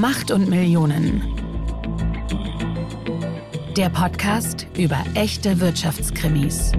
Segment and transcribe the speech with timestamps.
[0.00, 1.22] Macht und Millionen.
[3.76, 6.72] Der Podcast über echte Wirtschaftskrimis.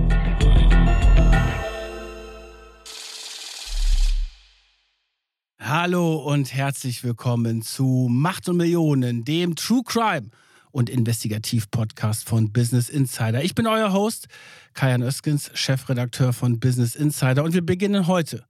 [5.62, 10.30] Hallo und herzlich willkommen zu Macht und Millionen, dem True Crime
[10.72, 13.42] und Investigativ-Podcast von Business Insider.
[13.42, 14.28] Ich bin euer Host,
[14.74, 18.44] Kajan Öskens, Chefredakteur von Business Insider und wir beginnen heute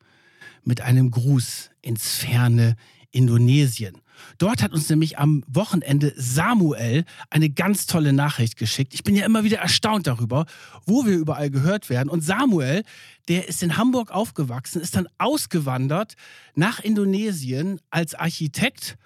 [0.63, 2.75] mit einem Gruß ins ferne
[3.11, 4.01] Indonesien.
[4.37, 8.93] Dort hat uns nämlich am Wochenende Samuel eine ganz tolle Nachricht geschickt.
[8.93, 10.45] Ich bin ja immer wieder erstaunt darüber,
[10.85, 12.09] wo wir überall gehört werden.
[12.09, 12.83] Und Samuel,
[13.27, 16.15] der ist in Hamburg aufgewachsen, ist dann ausgewandert
[16.55, 18.97] nach Indonesien als Architekt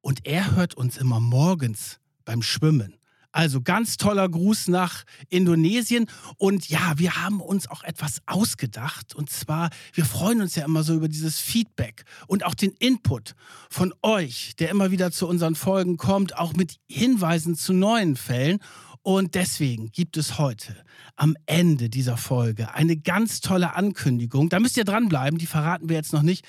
[0.00, 2.96] und er hört uns immer morgens beim Schwimmen.
[3.34, 6.06] Also ganz toller Gruß nach Indonesien.
[6.36, 9.12] Und ja, wir haben uns auch etwas ausgedacht.
[9.12, 13.34] Und zwar, wir freuen uns ja immer so über dieses Feedback und auch den Input
[13.68, 18.60] von euch, der immer wieder zu unseren Folgen kommt, auch mit Hinweisen zu neuen Fällen.
[19.02, 20.76] Und deswegen gibt es heute
[21.16, 24.48] am Ende dieser Folge eine ganz tolle Ankündigung.
[24.48, 26.46] Da müsst ihr dranbleiben, die verraten wir jetzt noch nicht,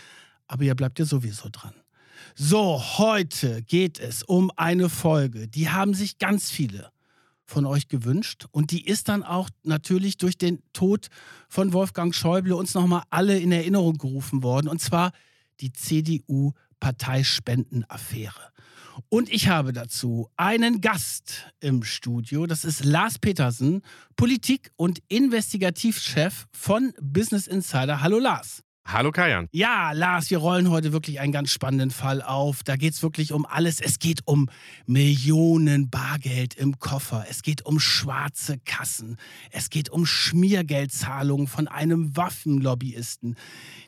[0.47, 1.73] aber ihr bleibt ja sowieso dran.
[2.38, 6.92] So, heute geht es um eine Folge, die haben sich ganz viele
[7.45, 11.08] von euch gewünscht und die ist dann auch natürlich durch den Tod
[11.47, 15.14] von Wolfgang Schäuble uns nochmal alle in Erinnerung gerufen worden und zwar
[15.61, 18.52] die CDU-Parteispendenaffäre.
[19.08, 22.47] Und ich habe dazu einen Gast im Studio.
[22.47, 23.81] Das ist Lars Petersen,
[24.17, 28.02] Politik- und Investigativchef von Business Insider.
[28.02, 28.61] Hallo Lars.
[28.88, 29.50] Hallo Kajan.
[29.52, 32.61] Ja, Lars, wir rollen heute wirklich einen ganz spannenden Fall auf.
[32.61, 33.81] Da geht es wirklich um alles.
[33.81, 34.47] Es geht um
[34.86, 37.25] Millionen Bargeld im Koffer.
[37.27, 39.17] Es geht um schwarze Kassen.
[39.50, 43.38] Es geht um Schmiergeldzahlungen von einem Waffenlobbyisten.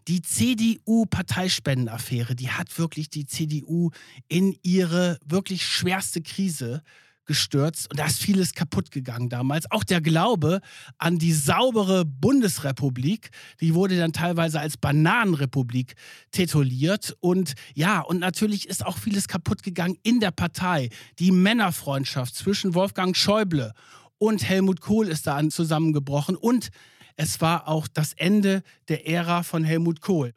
[0.07, 3.91] Die CDU-Parteispendenaffäre, die hat wirklich die CDU
[4.27, 6.81] in ihre wirklich schwerste Krise
[7.27, 9.69] gestürzt und da ist vieles kaputt gegangen damals.
[9.69, 10.61] Auch der Glaube
[10.97, 13.29] an die saubere Bundesrepublik,
[13.61, 15.95] die wurde dann teilweise als Bananenrepublik
[16.31, 20.89] tituliert und ja, und natürlich ist auch vieles kaputt gegangen in der Partei.
[21.19, 23.73] Die Männerfreundschaft zwischen Wolfgang Schäuble
[24.17, 26.69] und Helmut Kohl ist da zusammengebrochen und
[27.15, 30.33] es war auch das Ende der Ära von Helmut Kohl.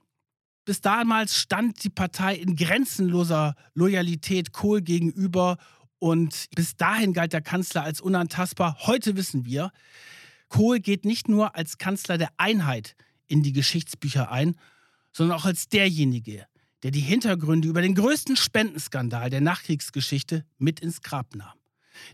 [0.64, 5.56] Bis damals stand die Partei in grenzenloser Loyalität Kohl gegenüber
[6.00, 8.76] und bis dahin galt der Kanzler als unantastbar.
[8.80, 9.70] Heute wissen wir,
[10.48, 12.96] Kohl geht nicht nur als Kanzler der Einheit
[13.28, 14.56] in die Geschichtsbücher ein,
[15.12, 16.46] sondern auch als derjenige,
[16.82, 21.58] der die Hintergründe über den größten Spendenskandal der Nachkriegsgeschichte mit ins Grab nahm.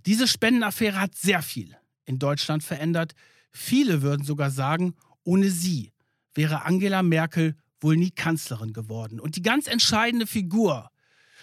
[0.05, 3.15] Diese Spendenaffäre hat sehr viel in Deutschland verändert.
[3.53, 5.93] Viele würden sogar sagen, ohne sie
[6.35, 9.21] wäre Angela Merkel wohl nie Kanzlerin geworden.
[9.21, 10.91] Und die ganz entscheidende Figur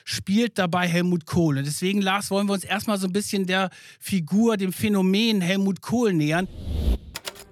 [0.03, 1.58] spielt dabei Helmut Kohl.
[1.58, 3.69] Und deswegen, Lars, wollen wir uns erstmal so ein bisschen der
[4.00, 6.47] Figur, dem Phänomen Helmut Kohl nähern.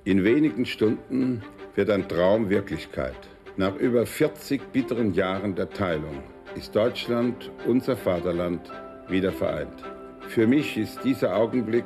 [0.04, 1.44] In wenigen Stunden
[1.76, 3.18] wird ein Traum Wirklichkeit.
[3.58, 6.24] Nach über 40 bitteren Jahren der Teilung
[6.56, 8.62] ist Deutschland, unser Vaterland,
[9.08, 9.84] wieder vereint.
[10.28, 11.86] Für mich ist dieser Augenblick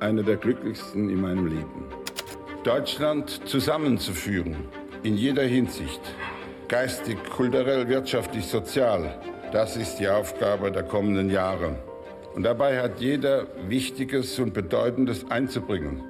[0.00, 1.84] einer der glücklichsten in meinem Leben.
[2.64, 4.56] Deutschland zusammenzuführen,
[5.02, 6.00] in jeder Hinsicht,
[6.68, 9.18] geistig, kulturell, wirtschaftlich, sozial,
[9.52, 11.76] das ist die Aufgabe der kommenden Jahre.
[12.34, 16.02] Und dabei hat jeder Wichtiges und Bedeutendes einzubringen.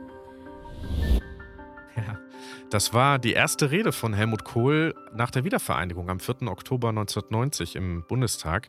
[2.71, 6.43] Das war die erste Rede von Helmut Kohl nach der Wiedervereinigung am 4.
[6.49, 8.69] Oktober 1990 im Bundestag.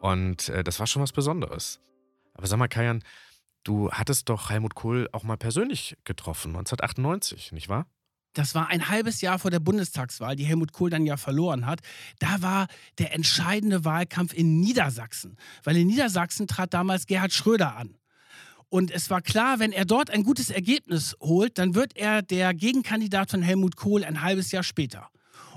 [0.00, 1.80] Und äh, das war schon was Besonderes.
[2.34, 3.04] Aber sag mal, Kajan,
[3.62, 7.86] du hattest doch Helmut Kohl auch mal persönlich getroffen, 1998, nicht wahr?
[8.34, 11.80] Das war ein halbes Jahr vor der Bundestagswahl, die Helmut Kohl dann ja verloren hat.
[12.18, 12.66] Da war
[12.98, 17.96] der entscheidende Wahlkampf in Niedersachsen, weil in Niedersachsen trat damals Gerhard Schröder an.
[18.68, 22.54] Und es war klar, wenn er dort ein gutes Ergebnis holt, dann wird er der
[22.54, 25.08] Gegenkandidat von Helmut Kohl ein halbes Jahr später.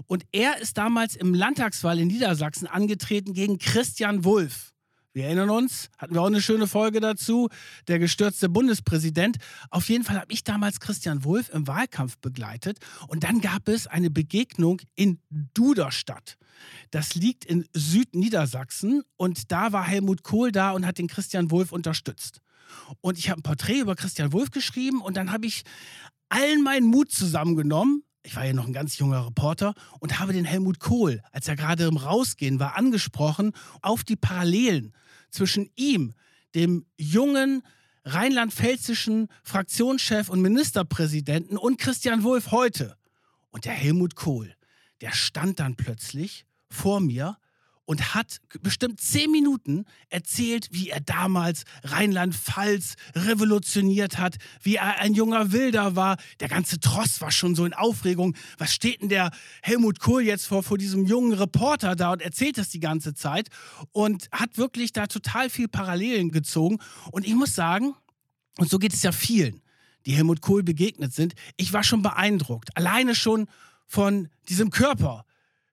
[0.07, 4.74] Und er ist damals im Landtagswahl in Niedersachsen angetreten gegen Christian Wulff.
[5.15, 7.47] Wir erinnern uns, hatten wir auch eine schöne Folge dazu,
[7.87, 9.37] der gestürzte Bundespräsident.
[9.69, 13.87] Auf jeden Fall habe ich damals Christian Wulff im Wahlkampf begleitet und dann gab es
[13.87, 16.37] eine Begegnung in Duderstadt.
[16.91, 21.71] Das liegt in Südniedersachsen und da war Helmut Kohl da und hat den Christian Wulff
[21.71, 22.41] unterstützt.
[22.99, 25.63] Und ich habe ein Porträt über Christian Wulff geschrieben und dann habe ich
[26.27, 30.45] allen meinen Mut zusammengenommen, ich war ja noch ein ganz junger Reporter und habe den
[30.45, 34.93] Helmut Kohl, als er gerade im Rausgehen war, angesprochen auf die Parallelen
[35.35, 36.13] zwischen ihm,
[36.55, 37.61] dem jungen
[38.05, 42.97] rheinland-pfälzischen Fraktionschef und Ministerpräsidenten und Christian Wulff heute.
[43.49, 44.53] Und der Helmut Kohl,
[45.01, 47.37] der stand dann plötzlich vor mir
[47.85, 55.13] und hat bestimmt zehn Minuten erzählt, wie er damals Rheinland-Pfalz revolutioniert hat, wie er ein
[55.13, 56.17] junger Wilder war.
[56.39, 58.35] Der ganze Tross war schon so in Aufregung.
[58.57, 62.57] Was steht denn der Helmut Kohl jetzt vor, vor diesem jungen Reporter da und erzählt
[62.57, 63.49] das die ganze Zeit
[63.91, 66.79] und hat wirklich da total viel Parallelen gezogen.
[67.11, 67.93] Und ich muss sagen,
[68.57, 69.61] und so geht es ja vielen,
[70.05, 72.75] die Helmut Kohl begegnet sind, ich war schon beeindruckt.
[72.75, 73.47] Alleine schon
[73.87, 75.25] von diesem Körper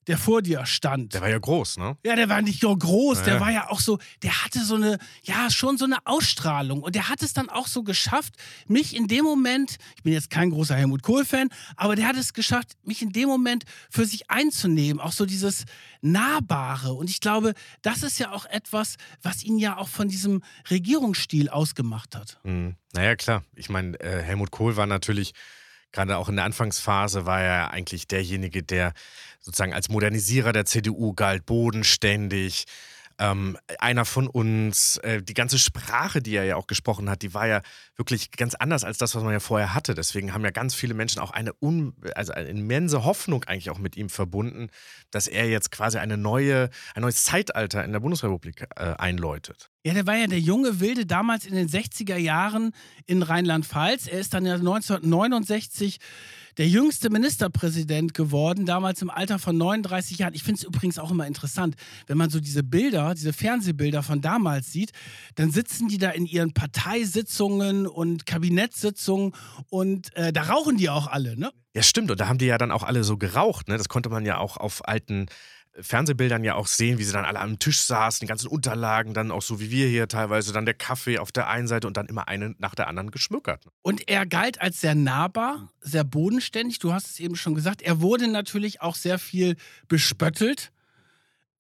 [0.07, 1.15] der vor dir stand.
[1.15, 1.97] Der war ja groß, ne?
[2.05, 3.25] Ja, der war nicht nur groß, ja.
[3.25, 6.83] der war ja auch so, der hatte so eine, ja, schon so eine Ausstrahlung.
[6.83, 8.35] Und der hat es dann auch so geschafft,
[8.67, 12.33] mich in dem Moment, ich bin jetzt kein großer Helmut Kohl-Fan, aber der hat es
[12.33, 15.01] geschafft, mich in dem Moment für sich einzunehmen.
[15.01, 15.65] Auch so dieses
[16.01, 16.93] Nahbare.
[16.93, 21.49] Und ich glaube, das ist ja auch etwas, was ihn ja auch von diesem Regierungsstil
[21.49, 22.41] ausgemacht hat.
[22.43, 22.77] Mhm.
[22.93, 23.43] Naja, klar.
[23.55, 25.33] Ich meine, äh, Helmut Kohl war natürlich
[25.93, 28.93] gerade auch in der Anfangsphase war er eigentlich derjenige, der
[29.41, 32.67] sozusagen als Modernisierer der CDU galt, bodenständig,
[33.23, 34.99] ähm, einer von uns.
[34.99, 37.63] Äh, die ganze Sprache, die er ja auch gesprochen hat, die war ja
[37.97, 39.95] wirklich ganz anders als das, was man ja vorher hatte.
[39.95, 43.79] Deswegen haben ja ganz viele Menschen auch eine, un, also eine immense Hoffnung eigentlich auch
[43.79, 44.69] mit ihm verbunden,
[45.11, 49.71] dass er jetzt quasi eine neue, ein neues Zeitalter in der Bundesrepublik äh, einläutet.
[49.85, 52.73] Ja, der war ja der junge Wilde damals in den 60er Jahren
[53.07, 54.09] in Rheinland-Pfalz.
[54.09, 55.99] Er ist dann ja 1969
[56.59, 60.35] der jüngste Ministerpräsident geworden, damals im Alter von 39 Jahren.
[60.35, 61.77] Ich finde es übrigens auch immer interessant,
[62.07, 64.93] wenn man so diese Bilder, diese Fernsehbilder von damals sieht,
[65.35, 69.33] dann sitzen die da in ihren Parteisitzungen und Kabinettssitzungen
[69.71, 71.51] und äh, da rauchen die auch alle, ne?
[71.75, 72.11] Ja, stimmt.
[72.11, 73.79] Und da haben die ja dann auch alle so geraucht, ne?
[73.79, 75.27] Das konnte man ja auch auf alten
[75.81, 79.31] Fernsehbildern ja auch sehen, wie sie dann alle am Tisch saßen, die ganzen Unterlagen, dann
[79.31, 82.07] auch so wie wir hier teilweise, dann der Kaffee auf der einen Seite und dann
[82.07, 83.67] immer eine nach der anderen geschmückert.
[83.81, 86.79] Und er galt als sehr nahbar, sehr bodenständig.
[86.79, 87.81] Du hast es eben schon gesagt.
[87.81, 89.57] Er wurde natürlich auch sehr viel
[89.89, 90.73] bespöttelt,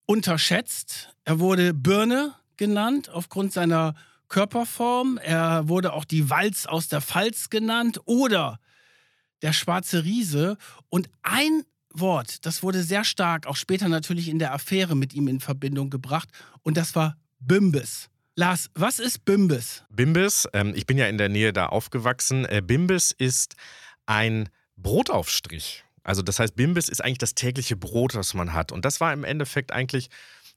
[0.05, 1.15] unterschätzt.
[1.25, 3.94] Er wurde Birne genannt aufgrund seiner
[4.29, 5.19] Körperform.
[5.23, 8.58] Er wurde auch die Walz aus der Pfalz genannt oder
[9.41, 10.58] der schwarze Riese.
[10.91, 15.29] Und ein Wort, das wurde sehr stark, auch später natürlich in der Affäre mit ihm
[15.29, 16.29] in Verbindung gebracht.
[16.62, 18.09] Und das war Bimbis.
[18.35, 19.85] Lars, was ist Bimbis?
[19.91, 22.47] Bimbis, ähm, ich bin ja in der Nähe da aufgewachsen.
[22.47, 23.56] Äh, Bimbis ist
[24.06, 25.85] ein Brotaufstrich.
[26.03, 28.73] Also das heißt, Bimbis ist eigentlich das tägliche Brot, das man hat.
[28.73, 30.09] Und das war im Endeffekt eigentlich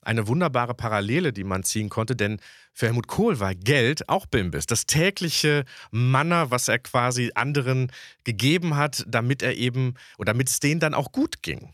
[0.05, 2.39] eine wunderbare Parallele, die man ziehen konnte, denn
[2.73, 7.91] für Helmut Kohl war Geld auch Bimbis, das tägliche Manner, was er quasi anderen
[8.23, 11.73] gegeben hat, damit er eben oder damit es denen dann auch gut ging.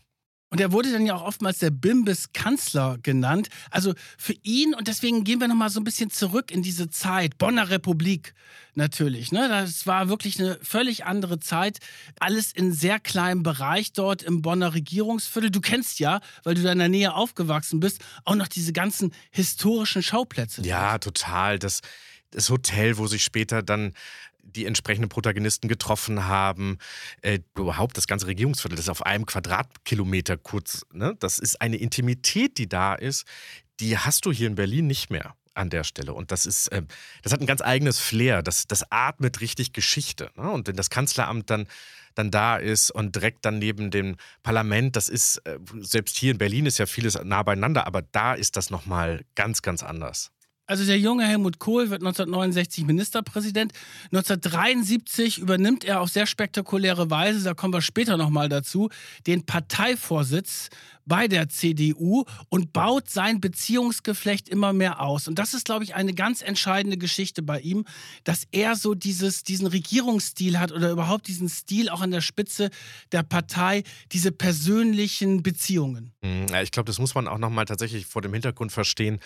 [0.52, 3.48] Und er wurde dann ja auch oftmals der Bimbis-Kanzler genannt.
[3.70, 7.38] Also für ihn, und deswegen gehen wir nochmal so ein bisschen zurück in diese Zeit,
[7.38, 8.34] Bonner Republik
[8.74, 9.32] natürlich.
[9.32, 9.48] Ne?
[9.48, 11.78] Das war wirklich eine völlig andere Zeit.
[12.20, 15.50] Alles in sehr kleinem Bereich dort im Bonner Regierungsviertel.
[15.50, 19.14] Du kennst ja, weil du da in der Nähe aufgewachsen bist, auch noch diese ganzen
[19.30, 20.60] historischen Schauplätze.
[20.66, 21.58] Ja, total.
[21.58, 21.80] Das,
[22.30, 23.94] das Hotel, wo sich später dann
[24.42, 26.78] die entsprechenden Protagonisten getroffen haben.
[27.22, 30.86] Äh, überhaupt das ganze Regierungsviertel, das ist auf einem Quadratkilometer kurz.
[30.92, 31.16] Ne?
[31.18, 33.26] Das ist eine Intimität, die da ist,
[33.80, 36.14] die hast du hier in Berlin nicht mehr an der Stelle.
[36.14, 36.82] Und das ist, äh,
[37.22, 38.42] das hat ein ganz eigenes Flair.
[38.42, 40.30] Das, das atmet richtig Geschichte.
[40.36, 40.50] Ne?
[40.50, 41.66] Und wenn das Kanzleramt dann,
[42.14, 46.38] dann da ist und direkt dann neben dem Parlament, das ist, äh, selbst hier in
[46.38, 50.30] Berlin ist ja vieles nah beieinander, aber da ist das nochmal ganz, ganz anders.
[50.66, 53.72] Also der junge Helmut Kohl wird 1969 Ministerpräsident.
[54.12, 58.88] 1973 übernimmt er auf sehr spektakuläre Weise, da kommen wir später nochmal dazu,
[59.26, 60.68] den Parteivorsitz
[61.04, 65.26] bei der CDU und baut sein Beziehungsgeflecht immer mehr aus.
[65.26, 67.84] Und das ist, glaube ich, eine ganz entscheidende Geschichte bei ihm,
[68.22, 72.70] dass er so dieses, diesen Regierungsstil hat oder überhaupt diesen Stil auch an der Spitze
[73.10, 76.12] der Partei, diese persönlichen Beziehungen.
[76.22, 79.18] Hm, ich glaube, das muss man auch nochmal tatsächlich vor dem Hintergrund verstehen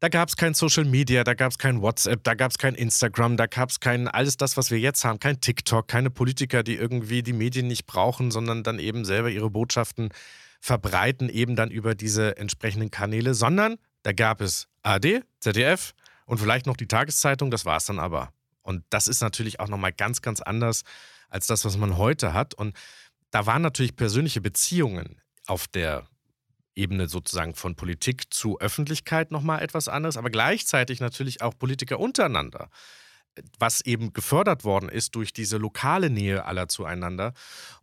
[0.00, 2.74] da gab es kein Social Media, da gab es kein WhatsApp, da gab es kein
[2.74, 6.62] Instagram, da gab es kein alles das, was wir jetzt haben, kein TikTok, keine Politiker,
[6.62, 10.10] die irgendwie die Medien nicht brauchen, sondern dann eben selber ihre Botschaften
[10.60, 15.94] verbreiten, eben dann über diese entsprechenden Kanäle, sondern da gab es AD, ZDF
[16.26, 18.32] und vielleicht noch die Tageszeitung, das war es dann aber.
[18.62, 20.82] Und das ist natürlich auch nochmal ganz, ganz anders
[21.28, 22.52] als das, was man heute hat.
[22.54, 22.76] Und
[23.30, 26.06] da waren natürlich persönliche Beziehungen auf der
[26.76, 32.68] Ebene sozusagen von Politik zu Öffentlichkeit nochmal etwas anderes, aber gleichzeitig natürlich auch Politiker untereinander,
[33.58, 37.32] was eben gefördert worden ist durch diese lokale Nähe aller zueinander.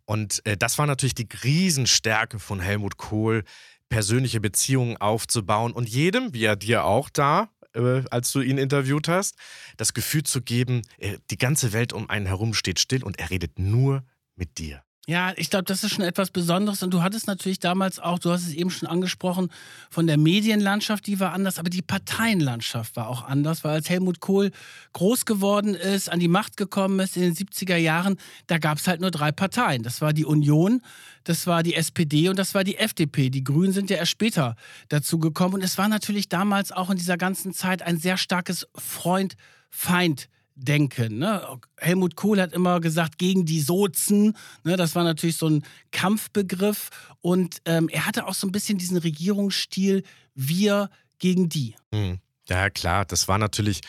[0.04, 3.44] Und äh, das war natürlich die Riesenstärke von Helmut Kohl,
[3.88, 9.08] persönliche Beziehungen aufzubauen und jedem, wie er dir auch da, äh, als du ihn interviewt
[9.08, 9.36] hast,
[9.76, 10.82] das Gefühl zu geben,
[11.30, 14.04] die ganze Welt um einen herum steht still und er redet nur
[14.36, 14.82] mit dir.
[15.06, 16.82] Ja, ich glaube, das ist schon etwas Besonderes.
[16.82, 19.50] Und du hattest natürlich damals auch, du hast es eben schon angesprochen,
[19.90, 24.20] von der Medienlandschaft, die war anders, aber die Parteienlandschaft war auch anders, weil als Helmut
[24.20, 24.50] Kohl
[24.94, 28.88] groß geworden ist, an die Macht gekommen ist in den 70er Jahren, da gab es
[28.88, 29.82] halt nur drei Parteien.
[29.82, 30.80] Das war die Union,
[31.24, 33.28] das war die SPD und das war die FDP.
[33.28, 34.56] Die Grünen sind ja erst später
[34.88, 35.54] dazu gekommen.
[35.54, 41.18] Und es war natürlich damals auch in dieser ganzen Zeit ein sehr starkes Freund-Feind denken.
[41.18, 41.58] Ne?
[41.78, 44.36] Helmut Kohl hat immer gesagt, gegen die Sozen.
[44.62, 44.76] Ne?
[44.76, 46.90] Das war natürlich so ein Kampfbegriff.
[47.20, 51.74] Und ähm, er hatte auch so ein bisschen diesen Regierungsstil, wir gegen die.
[51.92, 52.18] Hm.
[52.48, 53.80] Ja, klar, das war natürlich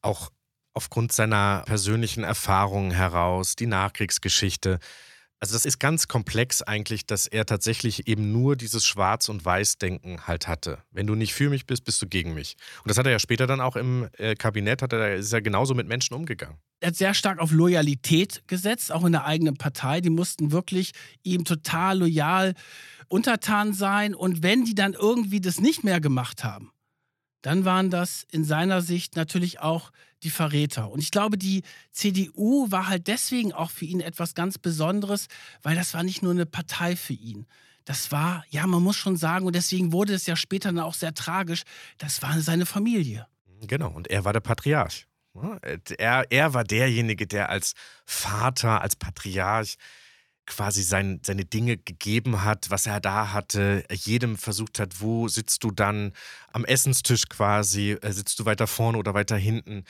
[0.00, 0.30] auch
[0.72, 4.78] aufgrund seiner persönlichen Erfahrungen heraus, die Nachkriegsgeschichte.
[5.40, 10.26] Also das ist ganz komplex eigentlich, dass er tatsächlich eben nur dieses Schwarz- und Weiß-Denken
[10.26, 10.78] halt hatte.
[10.90, 12.56] Wenn du nicht für mich bist, bist du gegen mich.
[12.82, 15.40] Und das hat er ja später dann auch im äh, Kabinett, hat er, ist er
[15.40, 16.56] genauso mit Menschen umgegangen.
[16.80, 20.00] Er hat sehr stark auf Loyalität gesetzt, auch in der eigenen Partei.
[20.00, 20.90] Die mussten wirklich
[21.22, 22.54] ihm total loyal
[23.06, 24.16] untertan sein.
[24.16, 26.72] Und wenn die dann irgendwie das nicht mehr gemacht haben,
[27.42, 30.90] dann waren das in seiner Sicht natürlich auch die Verräter.
[30.90, 35.28] Und ich glaube, die CDU war halt deswegen auch für ihn etwas ganz Besonderes,
[35.62, 37.46] weil das war nicht nur eine Partei für ihn.
[37.84, 40.94] Das war, ja, man muss schon sagen, und deswegen wurde es ja später dann auch
[40.94, 41.62] sehr tragisch,
[41.96, 43.26] das war seine Familie.
[43.62, 45.06] Genau, und er war der Patriarch.
[45.98, 49.76] Er, er war derjenige, der als Vater, als Patriarch
[50.48, 55.62] quasi sein, seine Dinge gegeben hat, was er da hatte, jedem versucht hat, wo sitzt
[55.62, 56.12] du dann
[56.52, 59.84] am Essenstisch quasi, äh, sitzt du weiter vorne oder weiter hinten.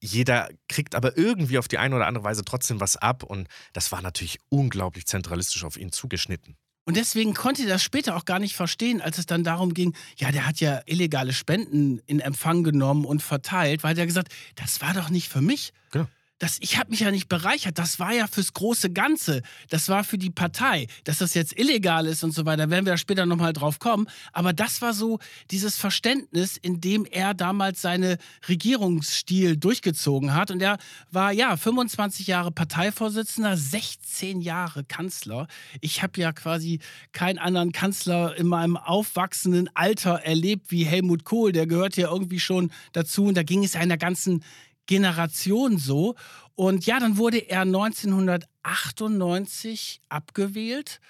[0.00, 3.90] Jeder kriegt aber irgendwie auf die eine oder andere Weise trotzdem was ab und das
[3.90, 6.56] war natürlich unglaublich zentralistisch auf ihn zugeschnitten.
[6.86, 9.96] Und deswegen konnte er das später auch gar nicht verstehen, als es dann darum ging,
[10.18, 14.82] ja, der hat ja illegale Spenden in Empfang genommen und verteilt, weil er gesagt, das
[14.82, 15.72] war doch nicht für mich.
[15.90, 16.06] Genau
[16.38, 17.78] das, ich habe mich ja nicht bereichert.
[17.78, 19.42] Das war ja fürs große Ganze.
[19.70, 20.88] Das war für die Partei.
[21.04, 24.08] Dass das jetzt illegal ist und so weiter, werden wir da später nochmal drauf kommen.
[24.32, 25.20] Aber das war so
[25.52, 30.50] dieses Verständnis, in dem er damals seine Regierungsstil durchgezogen hat.
[30.50, 30.78] Und er
[31.10, 35.46] war ja 25 Jahre Parteivorsitzender, 16 Jahre Kanzler.
[35.80, 36.80] Ich habe ja quasi
[37.12, 41.52] keinen anderen Kanzler in meinem aufwachsenden Alter erlebt wie Helmut Kohl.
[41.52, 43.26] Der gehört ja irgendwie schon dazu.
[43.26, 44.42] Und da ging es ja in der ganzen
[44.86, 46.14] Generation so.
[46.54, 51.00] Und ja, dann wurde er 1998 abgewählt.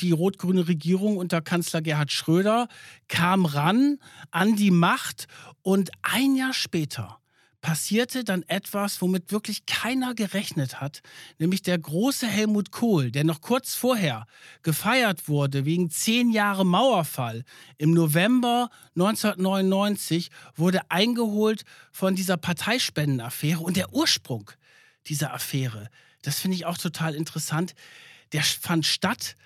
[0.00, 2.68] Die rot-grüne Regierung unter Kanzler Gerhard Schröder
[3.08, 3.98] kam ran
[4.30, 5.28] an die Macht
[5.62, 7.20] und ein Jahr später
[7.64, 11.00] passierte dann etwas, womit wirklich keiner gerechnet hat,
[11.38, 14.26] nämlich der große Helmut Kohl, der noch kurz vorher
[14.62, 17.42] gefeiert wurde wegen zehn Jahre Mauerfall.
[17.78, 24.50] Im November 1999 wurde eingeholt von dieser Parteispendenaffäre und der Ursprung
[25.06, 25.88] dieser Affäre,
[26.20, 27.74] das finde ich auch total interessant,
[28.34, 29.36] der fand statt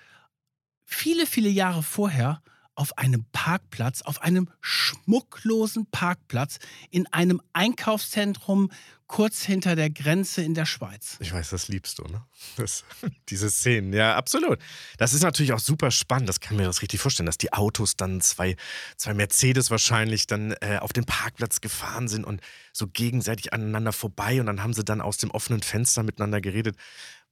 [0.83, 2.41] viele, viele Jahre vorher
[2.79, 6.59] auf einem Parkplatz, auf einem schmucklosen Parkplatz
[6.91, 8.71] in einem Einkaufszentrum
[9.07, 11.17] kurz hinter der Grenze in der Schweiz.
[11.19, 12.23] Ich weiß, das liebst du, ne?
[12.55, 12.85] Das,
[13.29, 14.59] diese Szenen, ja, absolut.
[14.97, 17.97] Das ist natürlich auch super spannend, das kann mir das richtig vorstellen, dass die Autos
[17.97, 18.55] dann zwei,
[18.95, 22.39] zwei Mercedes wahrscheinlich dann äh, auf den Parkplatz gefahren sind und
[22.71, 26.77] so gegenseitig aneinander vorbei und dann haben sie dann aus dem offenen Fenster miteinander geredet.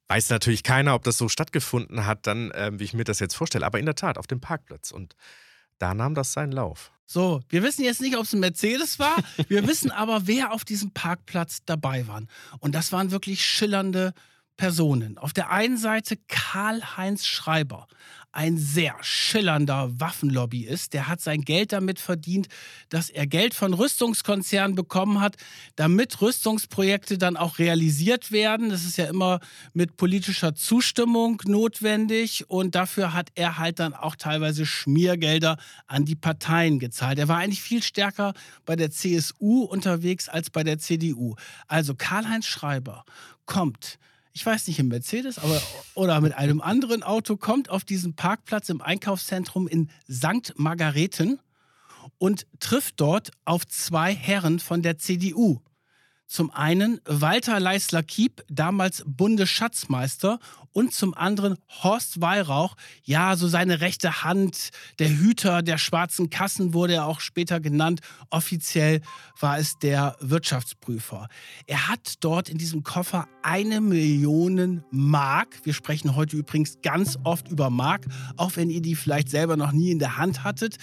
[0.09, 3.35] Weiß natürlich keiner, ob das so stattgefunden hat, dann, äh, wie ich mir das jetzt
[3.35, 3.65] vorstelle.
[3.65, 4.91] Aber in der Tat, auf dem Parkplatz.
[4.91, 5.15] Und
[5.79, 6.91] da nahm das seinen Lauf.
[7.05, 9.15] So, wir wissen jetzt nicht, ob es ein Mercedes war.
[9.47, 12.21] Wir wissen aber, wer auf diesem Parkplatz dabei war.
[12.59, 14.13] Und das waren wirklich schillernde
[14.57, 15.17] Personen.
[15.17, 17.87] Auf der einen Seite Karl-Heinz Schreiber,
[18.37, 20.93] ein sehr schillernder Waffenlobbyist.
[20.93, 22.47] Der hat sein Geld damit verdient,
[22.89, 25.37] dass er Geld von Rüstungskonzernen bekommen hat,
[25.75, 28.69] damit Rüstungsprojekte dann auch realisiert werden.
[28.69, 29.39] Das ist ja immer
[29.73, 36.15] mit politischer Zustimmung notwendig und dafür hat er halt dann auch teilweise Schmiergelder an die
[36.15, 37.17] Parteien gezahlt.
[37.17, 38.35] Er war eigentlich viel stärker
[38.67, 41.33] bei der CSU unterwegs als bei der CDU.
[41.67, 43.03] Also Karl-Heinz Schreiber
[43.47, 43.97] kommt
[44.37, 45.59] ich weiß nicht, im Mercedes aber,
[45.95, 50.53] oder mit einem anderen Auto, kommt auf diesen Parkplatz im Einkaufszentrum in St.
[50.57, 51.39] Margareten
[52.19, 55.59] und trifft dort auf zwei Herren von der CDU.
[56.27, 60.39] Zum einen Walter Leisler-Kiep, damals Bundesschatzmeister,
[60.77, 64.69] und zum anderen Horst Weihrauch, ja, so seine rechte Hand,
[64.99, 68.01] der Hüter der schwarzen Kassen wurde er auch später genannt.
[68.29, 69.01] Offiziell
[69.39, 71.29] war es der Wirtschaftsprüfer.
[71.65, 75.61] Er hat dort in diesem Koffer eine Million Mark.
[75.63, 78.05] Wir sprechen heute übrigens ganz oft über Mark,
[78.35, 80.77] auch wenn ihr die vielleicht selber noch nie in der Hand hattet.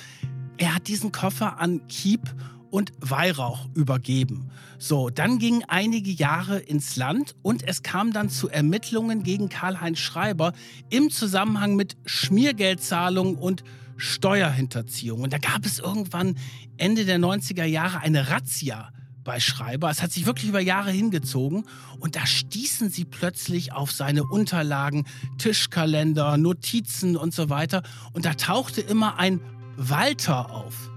[0.56, 2.34] Er hat diesen Koffer an Kiep
[2.74, 4.50] und Weihrauch übergeben.
[4.78, 10.00] So, dann gingen einige Jahre ins Land und es kam dann zu Ermittlungen gegen Karl-Heinz
[10.00, 10.52] Schreiber
[10.90, 13.62] im Zusammenhang mit Schmiergeldzahlungen und
[13.96, 15.22] Steuerhinterziehung.
[15.22, 16.36] Und da gab es irgendwann
[16.76, 18.88] Ende der 90er Jahre eine Razzia
[19.22, 19.88] bei Schreiber.
[19.88, 21.66] Es hat sich wirklich über Jahre hingezogen
[22.00, 25.06] und da stießen sie plötzlich auf seine Unterlagen,
[25.38, 27.84] Tischkalender, Notizen und so weiter.
[28.14, 29.40] Und da tauchte immer ein
[29.76, 30.90] Walter auf.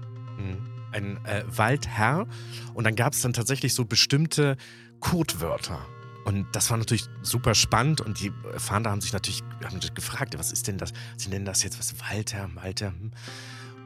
[0.98, 2.26] Ein äh, Waldherr.
[2.74, 4.56] Und dann gab es dann tatsächlich so bestimmte
[5.00, 5.80] Codewörter.
[6.24, 10.52] Und das war natürlich super spannend und die Fahnder haben sich natürlich haben gefragt, was
[10.52, 10.92] ist denn das?
[11.16, 12.88] Sie nennen das jetzt was Walter, Walter.
[12.88, 13.12] Hm.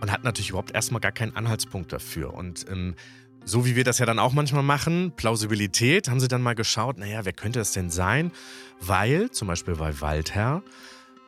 [0.01, 2.35] Und hatten natürlich überhaupt erstmal gar keinen Anhaltspunkt dafür.
[2.35, 2.97] Und ähm,
[3.45, 6.99] so wie wir das ja dann auch manchmal machen, Plausibilität, haben sie dann mal geschaut,
[6.99, 8.33] naja, wer könnte das denn sein?
[8.81, 10.65] Weil, zum Beispiel bei Walter,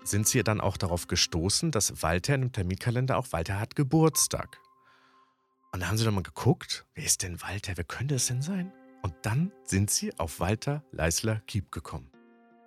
[0.02, 4.58] sind sie dann auch darauf gestoßen, dass Walter dem Terminkalender auch Walter hat Geburtstag.
[5.74, 8.42] Und da haben sie dann mal geguckt, wer ist denn Walter, wer könnte es denn
[8.42, 8.72] sein?
[9.02, 12.12] Und dann sind sie auf Walter Leisler Kiep gekommen.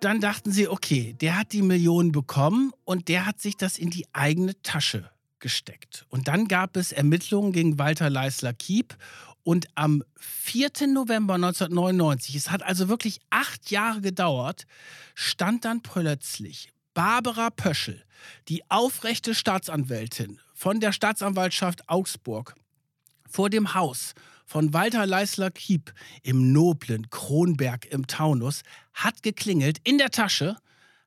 [0.02, 3.88] Dann dachten sie, okay, der hat die Millionen bekommen und der hat sich das in
[3.88, 6.04] die eigene Tasche gesteckt.
[6.10, 8.94] Und dann gab es Ermittlungen gegen Walter Leisler Kiep
[9.42, 10.68] und am 4.
[10.88, 14.66] November 1999, es hat also wirklich acht Jahre gedauert,
[15.14, 18.04] stand dann plötzlich Barbara Pöschel,
[18.48, 22.54] die aufrechte Staatsanwältin von der Staatsanwaltschaft Augsburg,
[23.28, 25.92] vor dem Haus von Walter Leisler Kiep
[26.22, 28.62] im noblen Kronberg im Taunus,
[28.94, 30.56] hat geklingelt in der Tasche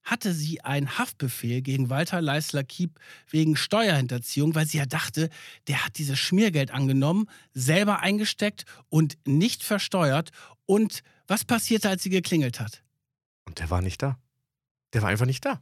[0.03, 2.99] hatte sie einen Haftbefehl gegen Walter Leisler-Kiep
[3.29, 5.29] wegen Steuerhinterziehung, weil sie ja dachte,
[5.67, 10.31] der hat dieses Schmiergeld angenommen, selber eingesteckt und nicht versteuert.
[10.65, 12.83] Und was passierte, als sie geklingelt hat?
[13.45, 14.17] Und der war nicht da.
[14.93, 15.61] Der war einfach nicht da.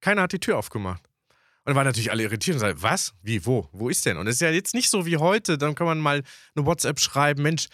[0.00, 1.09] Keiner hat die Tür aufgemacht.
[1.64, 3.12] Und dann waren natürlich alle irritiert und sagten, was?
[3.22, 3.44] Wie?
[3.44, 3.68] Wo?
[3.72, 4.16] Wo ist denn?
[4.16, 6.22] Und es ist ja jetzt nicht so wie heute, dann kann man mal
[6.54, 7.68] eine WhatsApp schreiben, Mensch,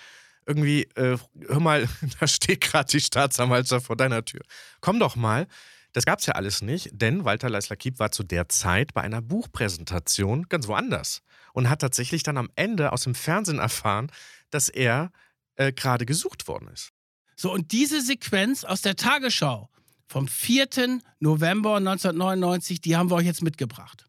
[0.44, 1.88] irgendwie, äh, hör mal,
[2.20, 4.42] da steht gerade die Staatsanwaltschaft vor deiner Tür.
[4.80, 5.46] Komm doch mal.
[5.92, 9.22] Das gab es ja alles nicht, denn Walter Leisler-Kiep war zu der Zeit bei einer
[9.22, 11.22] Buchpräsentation ganz woanders
[11.54, 14.12] und hat tatsächlich dann am Ende aus dem Fernsehen erfahren,
[14.50, 15.10] dass er
[15.54, 16.92] äh, gerade gesucht worden ist.
[17.34, 19.70] So, und diese Sequenz aus der Tagesschau
[20.06, 21.00] vom 4.
[21.20, 24.06] November 1999, die haben wir euch jetzt mitgebracht.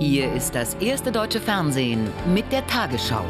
[0.00, 3.24] Hier ist das erste deutsche Fernsehen mit der Tagesschau.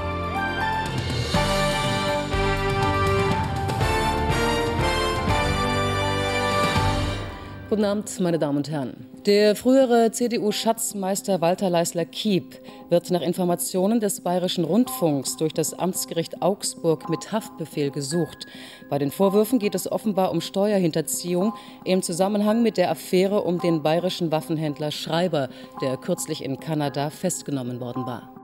[7.69, 8.95] Guten Abend, meine Damen und Herren.
[9.29, 17.11] Der frühere CDU-Schatzmeister Walter Leisler-Kiep wird nach Informationen des Bayerischen Rundfunks durch das Amtsgericht Augsburg
[17.11, 18.47] mit Haftbefehl gesucht.
[18.89, 21.53] Bei den Vorwürfen geht es offenbar um Steuerhinterziehung
[21.85, 25.51] im Zusammenhang mit der Affäre um den bayerischen Waffenhändler Schreiber,
[25.83, 28.38] der kürzlich in Kanada festgenommen worden war.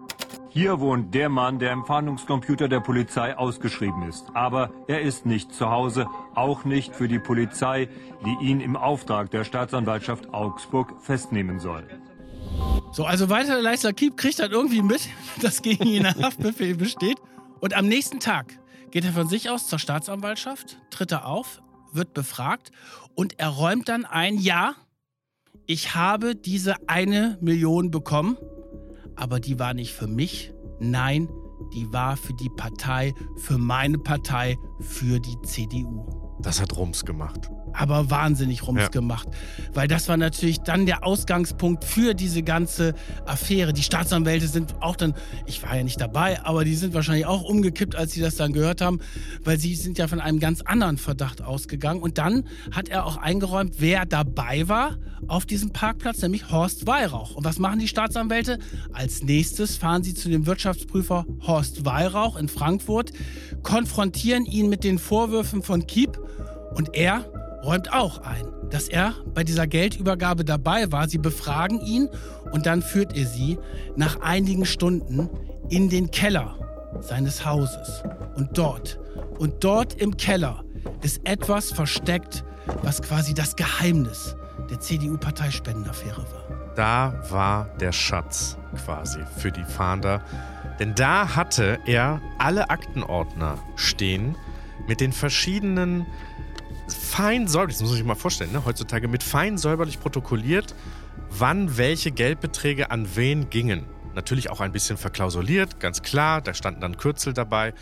[0.55, 4.27] Hier wohnt der Mann, der im Fahndungscomputer der Polizei ausgeschrieben ist.
[4.35, 7.89] Aber er ist nicht zu Hause, auch nicht für die Polizei,
[8.25, 11.83] die ihn im Auftrag der Staatsanwaltschaft Augsburg festnehmen soll.
[12.93, 15.09] So, also weiter Leisler Kiep kriegt dann irgendwie mit,
[15.43, 17.17] dass gegen ihn ein Haftbefehl besteht.
[17.59, 18.57] Und am nächsten Tag
[18.93, 22.71] geht er von sich aus zur Staatsanwaltschaft, tritt er auf, wird befragt
[23.17, 24.77] und er räumt dann ein, ja,
[25.67, 28.37] ich habe diese eine Million bekommen
[29.17, 30.53] aber die war nicht für mich.
[30.81, 31.29] Nein,
[31.73, 36.37] die war für die Partei, für meine Partei, für die CDU.
[36.41, 38.89] Das hat Rums gemacht aber wahnsinnig rums ja.
[38.89, 39.29] gemacht.
[39.73, 42.95] Weil das war natürlich dann der Ausgangspunkt für diese ganze
[43.27, 43.73] Affäre.
[43.73, 45.15] Die Staatsanwälte sind auch dann,
[45.47, 48.53] ich war ja nicht dabei, aber die sind wahrscheinlich auch umgekippt, als sie das dann
[48.53, 49.01] gehört haben,
[49.45, 52.03] weil sie sind ja von einem ganz anderen Verdacht ausgegangen.
[52.03, 54.97] Und dann hat er auch eingeräumt, wer dabei war
[55.29, 57.35] auf diesem Parkplatz, nämlich Horst Weihrauch.
[57.35, 58.59] Und was machen die Staatsanwälte?
[58.93, 63.13] Als nächstes fahren sie zu dem Wirtschaftsprüfer Horst Weihrauch in Frankfurt,
[63.63, 66.19] konfrontieren ihn mit den Vorwürfen von Kiep
[66.75, 67.25] und er
[67.65, 71.09] räumt auch ein, dass er bei dieser Geldübergabe dabei war.
[71.09, 72.09] Sie befragen ihn
[72.53, 73.59] und dann führt er sie
[73.97, 75.31] nach einigen Stunden
[75.69, 76.57] in den Keller
[77.01, 78.03] seines Hauses.
[78.37, 78.99] Und dort,
[79.39, 80.63] und dort im Keller
[81.03, 82.45] ist etwas versteckt,
[82.83, 84.37] was quasi das Geheimnis
[84.71, 86.75] der CDU-Parteispendenaffäre war.
[86.77, 90.23] Da war der Schatz quasi für die Fahnder.
[90.79, 94.37] Denn da hatte er alle Aktenordner stehen
[94.89, 96.07] mit den verschiedenen
[96.89, 98.65] fein säuberlich, das muss man sich mal vorstellen, ne?
[98.65, 100.75] heutzutage mit fein säuberlich protokolliert,
[101.31, 103.87] wann welche Geldbeträge an wen gingen.
[104.15, 107.75] Natürlich auch ein bisschen verklausuliert, ganz klar, da standen dann Kürzel dabei.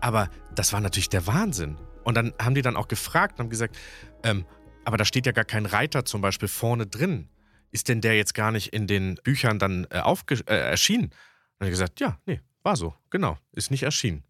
[0.00, 1.76] Aber das war natürlich der Wahnsinn.
[2.04, 3.76] Und dann haben die dann auch gefragt und haben gesagt,
[4.24, 4.44] ähm,
[4.84, 7.28] aber da steht ja gar kein Reiter zum Beispiel vorne drin.
[7.70, 11.10] Ist denn der jetzt gar nicht in den Büchern dann äh, äh, erschienen?
[11.58, 14.24] er gesagt, ja, nee, war so, genau, ist nicht erschienen.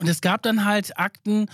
[0.00, 1.48] Und es gab dann halt Akten,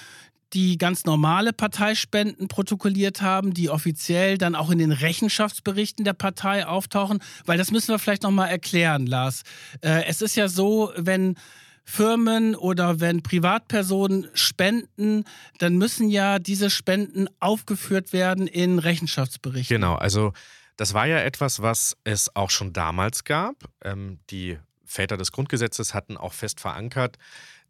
[0.54, 6.66] die ganz normale Parteispenden protokolliert haben, die offiziell dann auch in den Rechenschaftsberichten der Partei
[6.66, 9.42] auftauchen, weil das müssen wir vielleicht nochmal erklären, Lars.
[9.80, 11.36] Äh, es ist ja so, wenn
[11.84, 15.24] Firmen oder wenn Privatpersonen spenden,
[15.58, 19.76] dann müssen ja diese Spenden aufgeführt werden in Rechenschaftsberichten.
[19.76, 20.32] Genau, also
[20.76, 23.56] das war ja etwas, was es auch schon damals gab.
[23.82, 27.18] Ähm, die Väter des Grundgesetzes hatten auch fest verankert,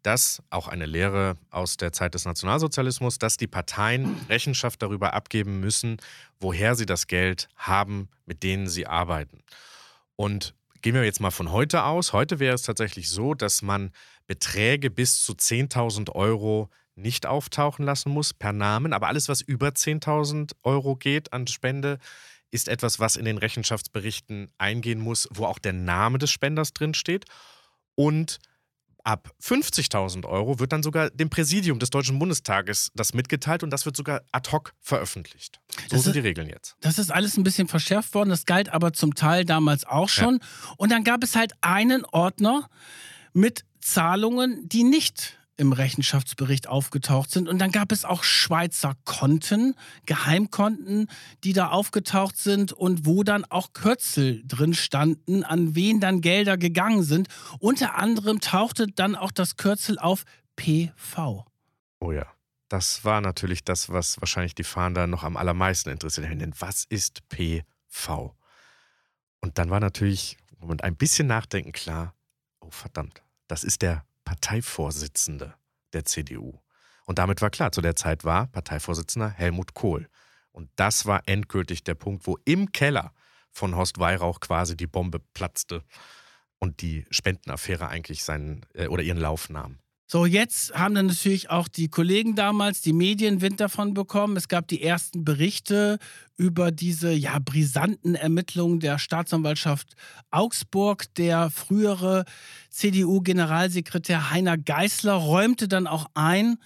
[0.05, 5.59] dass, auch eine Lehre aus der Zeit des Nationalsozialismus, dass die Parteien Rechenschaft darüber abgeben
[5.59, 5.97] müssen,
[6.39, 9.39] woher sie das Geld haben, mit denen sie arbeiten.
[10.15, 12.13] Und gehen wir jetzt mal von heute aus.
[12.13, 13.91] Heute wäre es tatsächlich so, dass man
[14.27, 19.69] Beträge bis zu 10.000 Euro nicht auftauchen lassen muss per Namen, aber alles, was über
[19.69, 21.97] 10.000 Euro geht an Spende,
[22.51, 27.25] ist etwas, was in den Rechenschaftsberichten eingehen muss, wo auch der Name des Spenders drinsteht.
[27.95, 28.39] Und
[29.05, 33.85] Ab 50.000 Euro wird dann sogar dem Präsidium des Deutschen Bundestages das mitgeteilt und das
[33.85, 35.61] wird sogar ad hoc veröffentlicht.
[35.69, 36.75] So das sind ist, die Regeln jetzt.
[36.81, 40.39] Das ist alles ein bisschen verschärft worden, das galt aber zum Teil damals auch schon.
[40.41, 40.73] Ja.
[40.77, 42.67] Und dann gab es halt einen Ordner
[43.31, 47.47] mit Zahlungen, die nicht im Rechenschaftsbericht aufgetaucht sind.
[47.47, 51.07] Und dann gab es auch Schweizer Konten, Geheimkonten,
[51.43, 56.57] die da aufgetaucht sind und wo dann auch Kürzel drin standen, an wen dann Gelder
[56.57, 57.27] gegangen sind.
[57.59, 60.23] Unter anderem tauchte dann auch das Kürzel auf
[60.55, 61.45] PV.
[61.99, 62.25] Oh ja.
[62.67, 66.39] Das war natürlich das, was wahrscheinlich die Fahnder noch am allermeisten interessiert haben.
[66.39, 68.35] Denn was ist PV?
[69.39, 72.15] Und dann war natürlich, Moment, ein bisschen Nachdenken klar,
[72.61, 75.55] oh verdammt, das ist der Parteivorsitzende
[75.93, 76.59] der CDU.
[77.05, 80.09] Und damit war klar, zu der Zeit war Parteivorsitzender Helmut Kohl.
[80.51, 83.13] Und das war endgültig der Punkt, wo im Keller
[83.51, 85.83] von Horst Weihrauch quasi die Bombe platzte
[86.59, 89.79] und die Spendenaffäre eigentlich seinen äh, oder ihren Lauf nahm.
[90.07, 94.37] So, jetzt haben dann natürlich auch die Kollegen damals, die Medien Wind davon bekommen.
[94.37, 95.97] Es gab die ersten Berichte
[96.37, 99.95] über diese ja brisanten Ermittlungen der Staatsanwaltschaft
[100.29, 101.11] Augsburg.
[101.15, 102.25] Der frühere
[102.69, 106.57] CDU-Generalsekretär Heiner Geißler räumte dann auch ein,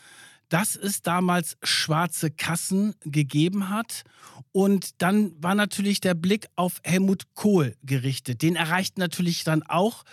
[0.50, 4.04] dass es damals schwarze Kassen gegeben hat.
[4.52, 8.42] Und dann war natürlich der Blick auf Helmut Kohl gerichtet.
[8.42, 10.04] Den erreichten natürlich dann auch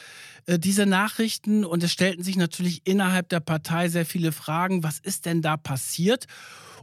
[0.46, 4.98] äh, diese Nachrichten und es stellten sich natürlich innerhalb der Partei sehr viele Fragen, was
[4.98, 6.26] ist denn da passiert?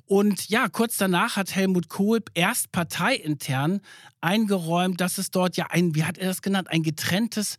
[0.06, 3.82] Und ja, kurz danach hat Helmut Kohl erst parteiintern
[4.20, 7.58] eingeräumt, dass es dort ja ein, wie hat er das genannt, ein getrenntes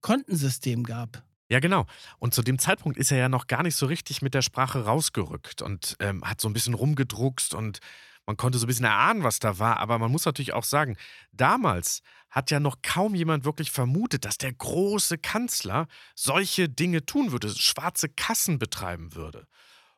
[0.00, 1.24] Kontensystem gab.
[1.50, 1.86] Ja, genau.
[2.20, 4.84] Und zu dem Zeitpunkt ist er ja noch gar nicht so richtig mit der Sprache
[4.84, 7.80] rausgerückt und ähm, hat so ein bisschen rumgedruckst und
[8.24, 9.78] man konnte so ein bisschen erahnen, was da war.
[9.78, 10.96] Aber man muss natürlich auch sagen,
[11.32, 17.32] damals hat ja noch kaum jemand wirklich vermutet, dass der große Kanzler solche Dinge tun
[17.32, 19.48] würde, schwarze Kassen betreiben würde.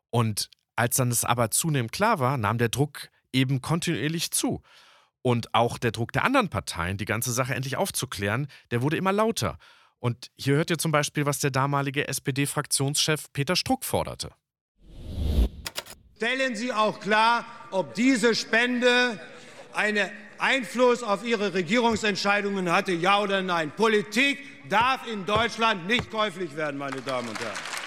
[0.09, 4.63] Und als dann es aber zunehmend klar war, nahm der Druck eben kontinuierlich zu.
[5.21, 9.13] Und auch der Druck der anderen Parteien, die ganze Sache endlich aufzuklären, der wurde immer
[9.13, 9.59] lauter.
[10.03, 14.31] Und hier hört ihr zum Beispiel, was der damalige SPD-Fraktionschef Peter Struck forderte.
[16.17, 19.21] Stellen Sie auch klar, ob diese Spende
[19.73, 23.71] einen Einfluss auf Ihre Regierungsentscheidungen hatte, ja oder nein.
[23.77, 27.82] Politik darf in Deutschland nicht käuflich werden, meine Damen und Herren.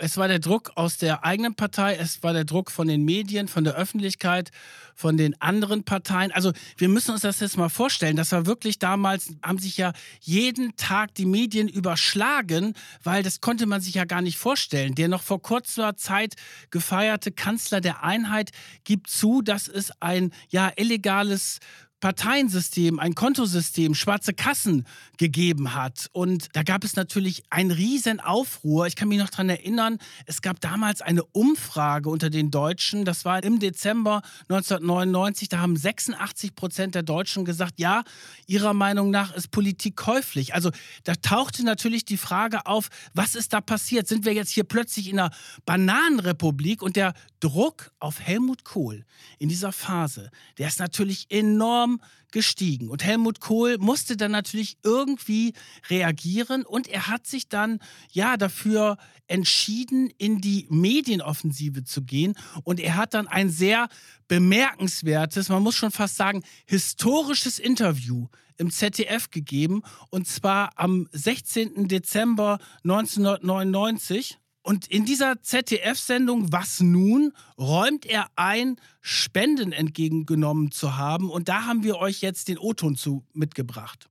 [0.00, 3.48] Es war der Druck aus der eigenen Partei, es war der Druck von den Medien,
[3.48, 4.52] von der Öffentlichkeit,
[4.94, 6.30] von den anderen Parteien.
[6.30, 8.14] Also wir müssen uns das jetzt mal vorstellen.
[8.14, 13.66] Das war wirklich damals, haben sich ja jeden Tag die Medien überschlagen, weil das konnte
[13.66, 14.94] man sich ja gar nicht vorstellen.
[14.94, 16.34] Der noch vor kurzer Zeit
[16.70, 18.50] gefeierte Kanzler der Einheit
[18.84, 21.58] gibt zu, dass es ein ja illegales
[22.00, 26.08] Parteiensystem, ein Kontosystem, schwarze Kassen gegeben hat.
[26.12, 28.86] Und da gab es natürlich einen riesen Aufruhr.
[28.86, 33.04] Ich kann mich noch daran erinnern, es gab damals eine Umfrage unter den Deutschen.
[33.04, 35.48] Das war im Dezember 1999.
[35.48, 38.04] Da haben 86 Prozent der Deutschen gesagt, ja,
[38.46, 40.54] ihrer Meinung nach ist Politik käuflich.
[40.54, 40.70] Also
[41.04, 44.06] da tauchte natürlich die Frage auf, was ist da passiert?
[44.06, 45.30] Sind wir jetzt hier plötzlich in einer
[45.64, 46.82] Bananenrepublik?
[46.82, 49.04] Und der Druck auf Helmut Kohl
[49.38, 52.88] in dieser Phase, der ist natürlich enorm gestiegen.
[52.88, 55.54] Und Helmut Kohl musste dann natürlich irgendwie
[55.88, 57.78] reagieren und er hat sich dann
[58.10, 62.34] ja dafür entschieden, in die Medienoffensive zu gehen.
[62.64, 63.88] Und er hat dann ein sehr
[64.26, 69.82] bemerkenswertes, man muss schon fast sagen, historisches Interview im ZDF gegeben.
[70.10, 71.88] Und zwar am 16.
[71.88, 74.38] Dezember 1999.
[74.68, 81.30] Und in dieser ZDF-Sendung Was nun räumt er ein, Spenden entgegengenommen zu haben.
[81.30, 84.10] Und da haben wir euch jetzt den O-Ton zu mitgebracht.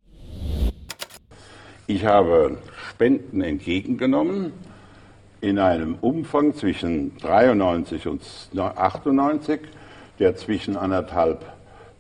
[1.86, 2.58] Ich habe
[2.90, 4.52] Spenden entgegengenommen
[5.42, 8.24] in einem Umfang zwischen 93 und
[8.58, 9.60] 98,
[10.18, 11.46] der zwischen anderthalb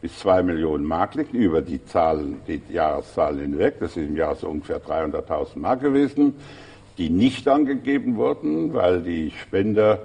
[0.01, 3.75] bis zwei Millionen Mark liegt, über die Zahlen, die Jahreszahlen hinweg.
[3.79, 6.33] Das ist im Jahr so ungefähr 300.000 Mark gewesen,
[6.97, 10.01] die nicht angegeben wurden, weil die Spender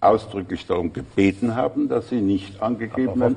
[0.00, 3.36] ausdrücklich darum gebeten haben, dass sie nicht angegeben werden.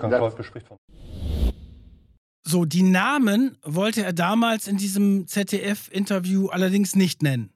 [2.47, 7.49] So, die Namen wollte er damals in diesem ZDF-Interview allerdings nicht nennen.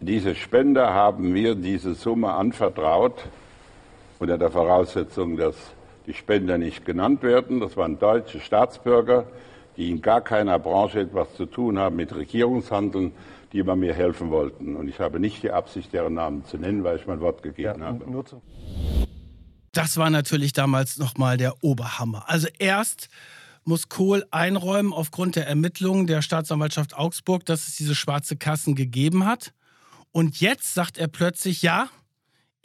[0.00, 3.24] Diese Spender haben mir diese Summe anvertraut,
[4.18, 5.56] unter der Voraussetzung, dass
[6.06, 7.60] die Spender nicht genannt werden.
[7.60, 9.24] Das waren deutsche Staatsbürger,
[9.76, 13.12] die in gar keiner Branche etwas zu tun haben mit Regierungshandeln,
[13.54, 14.74] die bei mir helfen wollten.
[14.74, 17.80] Und ich habe nicht die Absicht, deren Namen zu nennen, weil ich mein Wort gegeben
[17.80, 18.24] ja, habe.
[19.72, 22.28] Das war natürlich damals nochmal der Oberhammer.
[22.28, 23.08] Also erst
[23.64, 29.24] muss Kohl einräumen aufgrund der Ermittlungen der Staatsanwaltschaft Augsburg, dass es diese schwarze Kassen gegeben
[29.24, 29.54] hat.
[30.10, 31.88] Und jetzt sagt er plötzlich, ja,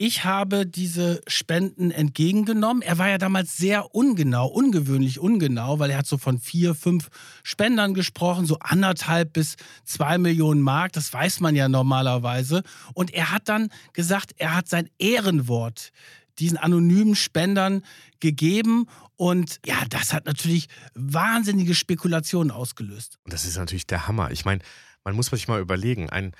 [0.02, 2.82] ich habe diese Spenden entgegengenommen.
[2.82, 7.10] Er war ja damals sehr ungenau, ungewöhnlich ungenau, weil er hat so von vier, fünf
[7.42, 10.94] Spendern gesprochen, so anderthalb bis zwei Millionen Mark.
[10.94, 12.62] Das weiß man ja normalerweise.
[12.94, 15.92] Und er hat dann gesagt, er hat sein Ehrenwort
[16.38, 17.82] diesen anonymen Spendern
[18.20, 18.86] gegeben.
[19.16, 23.18] Und ja, das hat natürlich wahnsinnige Spekulationen ausgelöst.
[23.24, 24.30] Und das ist natürlich der Hammer.
[24.30, 24.60] Ich meine,
[25.04, 26.32] man muss sich mal überlegen, ein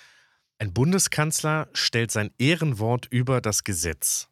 [0.61, 4.29] ein Bundeskanzler stellt sein Ehrenwort über das Gesetz.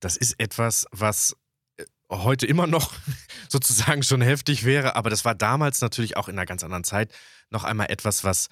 [0.00, 1.34] Das ist etwas, was
[1.78, 2.92] äh, heute immer noch
[3.48, 7.12] sozusagen schon heftig wäre, aber das war damals natürlich auch in einer ganz anderen Zeit
[7.48, 8.48] noch einmal etwas, was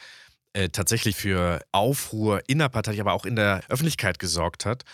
[0.55, 4.85] äh, tatsächlich für Aufruhr innerparteilich, aber auch in der Öffentlichkeit gesorgt hat.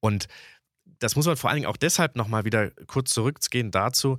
[0.00, 0.26] Und
[1.00, 4.18] das muss man vor allen Dingen auch deshalb nochmal wieder kurz zurückgehen dazu.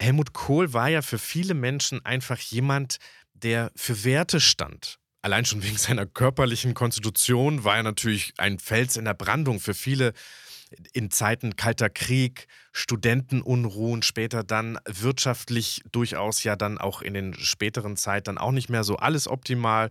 [0.00, 2.96] Helmut Kohl war ja für viele Menschen einfach jemand,
[3.34, 8.96] der für Werte stand allein schon wegen seiner körperlichen Konstitution war er natürlich ein Fels
[8.96, 10.12] in der Brandung für viele
[10.92, 17.96] in Zeiten kalter Krieg, Studentenunruhen, später dann wirtschaftlich durchaus ja dann auch in den späteren
[17.96, 19.88] Zeiten dann auch nicht mehr so alles optimal.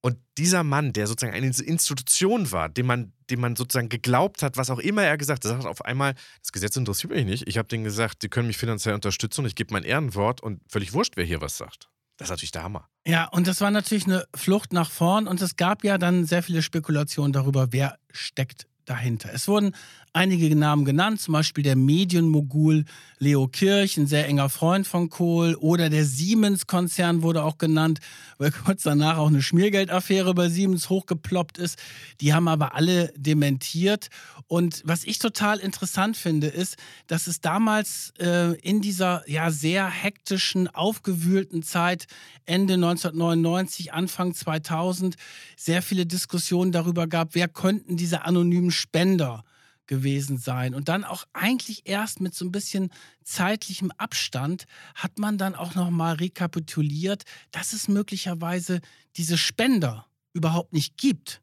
[0.00, 4.56] Und dieser Mann, der sozusagen eine Institution war, dem man, dem man sozusagen geglaubt hat,
[4.56, 7.48] was auch immer er gesagt hat, sagt auf einmal, das Gesetz interessiert mich nicht.
[7.48, 10.60] Ich habe denen gesagt, sie können mich finanziell unterstützen und ich gebe mein Ehrenwort und
[10.68, 11.88] völlig wurscht, wer hier was sagt.
[12.16, 12.88] Das ist natürlich der Hammer.
[13.06, 16.42] Ja, und das war natürlich eine Flucht nach vorn und es gab ja dann sehr
[16.42, 19.32] viele Spekulationen darüber, wer steckt dahinter.
[19.32, 19.74] Es wurden
[20.16, 22.86] einige Namen genannt, zum Beispiel der Medienmogul
[23.18, 28.00] Leo Kirch, ein sehr enger Freund von Kohl, oder der Siemens-Konzern wurde auch genannt,
[28.38, 31.78] weil kurz danach auch eine Schmiergeldaffäre bei Siemens hochgeploppt ist.
[32.22, 34.08] Die haben aber alle dementiert.
[34.48, 36.76] Und was ich total interessant finde, ist,
[37.08, 42.06] dass es damals äh, in dieser ja sehr hektischen, aufgewühlten Zeit,
[42.46, 45.16] Ende 1999, Anfang 2000,
[45.56, 49.44] sehr viele Diskussionen darüber gab, wer könnten diese anonymen Spender
[49.86, 50.74] gewesen sein.
[50.74, 52.90] Und dann auch eigentlich erst mit so ein bisschen
[53.24, 58.80] zeitlichem Abstand hat man dann auch nochmal rekapituliert, dass es möglicherweise
[59.16, 61.40] diese Spender überhaupt nicht gibt.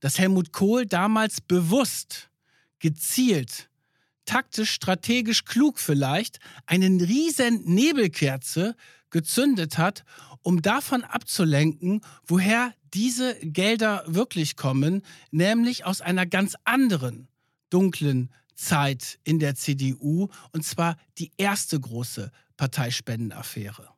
[0.00, 2.30] Dass Helmut Kohl damals bewusst,
[2.78, 3.68] gezielt,
[4.24, 8.76] taktisch, strategisch klug vielleicht, einen riesen Nebelkerze
[9.10, 10.04] gezündet hat,
[10.42, 17.28] um davon abzulenken, woher diese Gelder wirklich kommen, nämlich aus einer ganz anderen,
[17.70, 23.88] dunklen Zeit in der CDU, und zwar die erste große Parteispendenaffäre.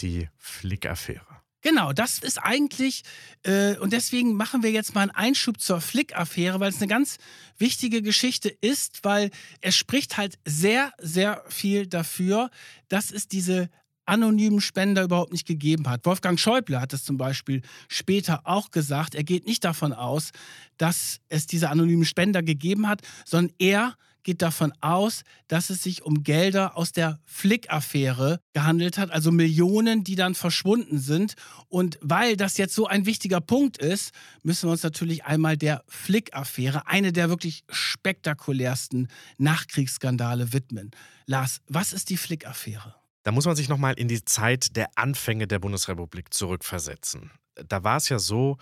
[0.00, 1.40] Die Flick-Affäre.
[1.62, 3.02] Genau, das ist eigentlich,
[3.42, 7.18] äh, und deswegen machen wir jetzt mal einen Einschub zur Flick-Affäre, weil es eine ganz
[7.58, 12.50] wichtige Geschichte ist, weil es spricht halt sehr, sehr viel dafür,
[12.88, 13.68] dass es diese
[14.10, 16.04] anonymen Spender überhaupt nicht gegeben hat.
[16.04, 19.14] Wolfgang Schäuble hat es zum Beispiel später auch gesagt.
[19.14, 20.30] Er geht nicht davon aus,
[20.76, 26.02] dass es diese anonymen Spender gegeben hat, sondern er geht davon aus, dass es sich
[26.02, 31.34] um Gelder aus der Flick-Affäre gehandelt hat, also Millionen, die dann verschwunden sind.
[31.68, 35.84] Und weil das jetzt so ein wichtiger Punkt ist, müssen wir uns natürlich einmal der
[35.88, 40.90] Flick-Affäre, eine der wirklich spektakulärsten Nachkriegsskandale, widmen.
[41.26, 42.99] Lars, was ist die Flick-Affäre?
[43.22, 47.30] Da muss man sich nochmal in die Zeit der Anfänge der Bundesrepublik zurückversetzen.
[47.54, 48.56] Da war es ja so,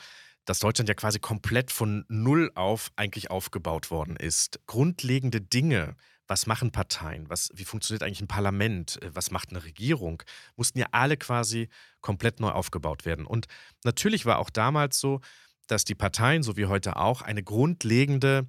[0.44, 4.60] dass Deutschland ja quasi komplett von Null auf eigentlich aufgebaut worden ist.
[4.66, 5.94] Grundlegende Dinge,
[6.26, 10.22] was machen Parteien, was, wie funktioniert eigentlich ein Parlament, äh, was macht eine Regierung,
[10.56, 11.68] mussten ja alle quasi
[12.00, 13.26] komplett neu aufgebaut werden.
[13.26, 13.46] Und
[13.84, 15.20] natürlich war auch damals so,
[15.66, 18.48] dass die Parteien, so wie heute auch, eine grundlegende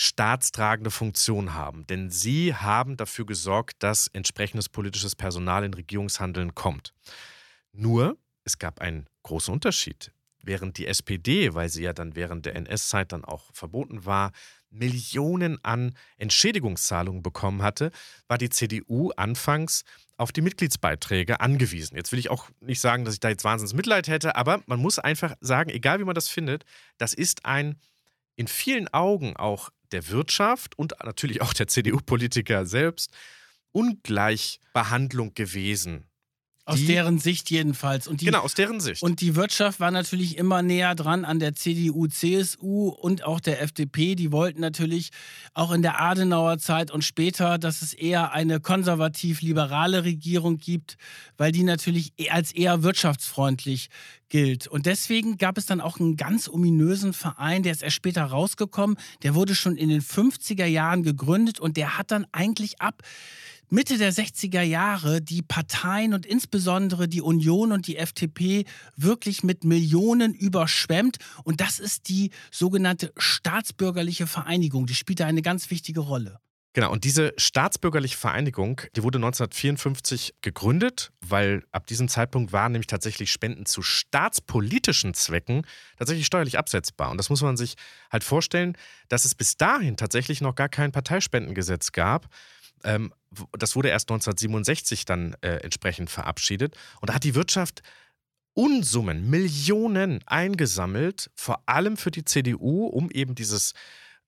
[0.00, 1.84] staatstragende Funktion haben.
[1.88, 6.94] Denn sie haben dafür gesorgt, dass entsprechendes politisches Personal in Regierungshandeln kommt.
[7.72, 10.12] Nur, es gab einen großen Unterschied.
[10.40, 14.30] Während die SPD, weil sie ja dann während der NS-Zeit dann auch verboten war,
[14.70, 17.90] Millionen an Entschädigungszahlungen bekommen hatte,
[18.28, 19.82] war die CDU anfangs
[20.16, 21.96] auf die Mitgliedsbeiträge angewiesen.
[21.96, 24.78] Jetzt will ich auch nicht sagen, dass ich da jetzt wahnsinns Mitleid hätte, aber man
[24.78, 26.64] muss einfach sagen, egal wie man das findet,
[26.98, 27.80] das ist ein
[28.36, 33.12] in vielen Augen auch der Wirtschaft und natürlich auch der CDU-Politiker selbst
[33.72, 36.08] Ungleichbehandlung gewesen
[36.68, 38.06] aus deren Sicht jedenfalls.
[38.06, 39.02] Und die, genau, aus deren Sicht.
[39.02, 43.62] Und die Wirtschaft war natürlich immer näher dran an der CDU, CSU und auch der
[43.62, 44.14] FDP.
[44.14, 45.10] Die wollten natürlich
[45.54, 50.96] auch in der Adenauer Zeit und später, dass es eher eine konservativ-liberale Regierung gibt,
[51.38, 53.88] weil die natürlich e-, als eher wirtschaftsfreundlich
[54.28, 54.66] gilt.
[54.66, 58.98] Und deswegen gab es dann auch einen ganz ominösen Verein, der ist erst später rausgekommen.
[59.22, 63.02] Der wurde schon in den 50er Jahren gegründet und der hat dann eigentlich ab
[63.70, 68.64] Mitte der 60er Jahre die Parteien und insbesondere die Union und die FDP
[68.96, 71.18] wirklich mit Millionen überschwemmt.
[71.44, 74.86] Und das ist die sogenannte staatsbürgerliche Vereinigung.
[74.86, 76.40] Die spielt da eine ganz wichtige Rolle.
[76.74, 82.86] Genau, und diese staatsbürgerliche Vereinigung, die wurde 1954 gegründet, weil ab diesem Zeitpunkt waren nämlich
[82.86, 85.62] tatsächlich Spenden zu staatspolitischen Zwecken
[85.98, 87.10] tatsächlich steuerlich absetzbar.
[87.10, 87.74] Und das muss man sich
[88.12, 88.76] halt vorstellen,
[89.08, 92.28] dass es bis dahin tatsächlich noch gar kein Parteispendengesetz gab.
[92.84, 93.12] Ähm,
[93.52, 96.76] das wurde erst 1967 dann äh, entsprechend verabschiedet.
[97.00, 97.82] Und da hat die Wirtschaft
[98.54, 103.72] Unsummen, Millionen eingesammelt, vor allem für die CDU, um eben dieses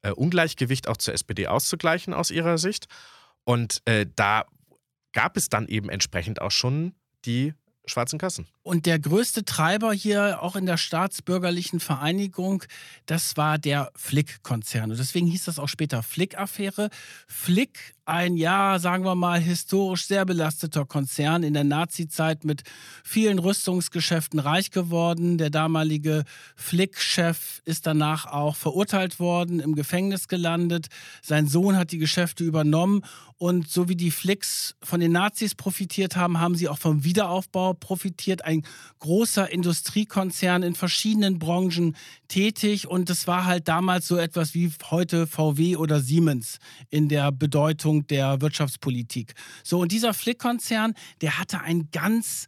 [0.03, 2.87] äh, Ungleichgewicht auch zur SPD auszugleichen aus ihrer Sicht.
[3.45, 4.47] Und äh, da
[5.13, 7.55] gab es dann eben entsprechend auch schon die
[7.87, 8.47] schwarzen Kassen.
[8.71, 12.63] Und der größte Treiber hier auch in der staatsbürgerlichen Vereinigung,
[13.05, 14.93] das war der Flick-Konzern.
[14.93, 16.89] Und deswegen hieß das auch später Flick-Affäre.
[17.27, 22.63] Flick, ein ja, sagen wir mal, historisch sehr belasteter Konzern in der Nazi-Zeit mit
[23.03, 25.37] vielen Rüstungsgeschäften reich geworden.
[25.37, 26.23] Der damalige
[26.55, 30.87] Flick-Chef ist danach auch verurteilt worden, im Gefängnis gelandet.
[31.23, 33.03] Sein Sohn hat die Geschäfte übernommen.
[33.37, 37.73] Und so wie die Flicks von den Nazis profitiert haben, haben sie auch vom Wiederaufbau
[37.73, 38.60] profitiert ein
[38.99, 41.97] großer Industriekonzern in verschiedenen Branchen
[42.29, 46.59] tätig und das war halt damals so etwas wie heute VW oder Siemens
[46.91, 49.35] in der Bedeutung der Wirtschaftspolitik.
[49.65, 52.47] So und dieser Flick-Konzern, der hatte einen ganz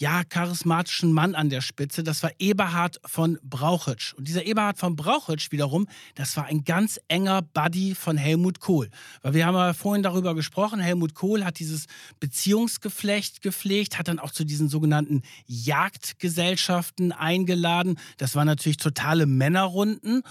[0.00, 2.02] ja, charismatischen Mann an der Spitze.
[2.02, 4.14] Das war Eberhard von Brauchitsch.
[4.14, 8.88] Und dieser Eberhard von Brauchitsch wiederum, das war ein ganz enger Buddy von Helmut Kohl.
[9.22, 11.86] Weil wir haben ja vorhin darüber gesprochen, Helmut Kohl hat dieses
[12.18, 17.98] Beziehungsgeflecht gepflegt, hat dann auch zu diesen sogenannten Jagdgesellschaften eingeladen.
[18.18, 20.22] Das waren natürlich totale Männerrunden.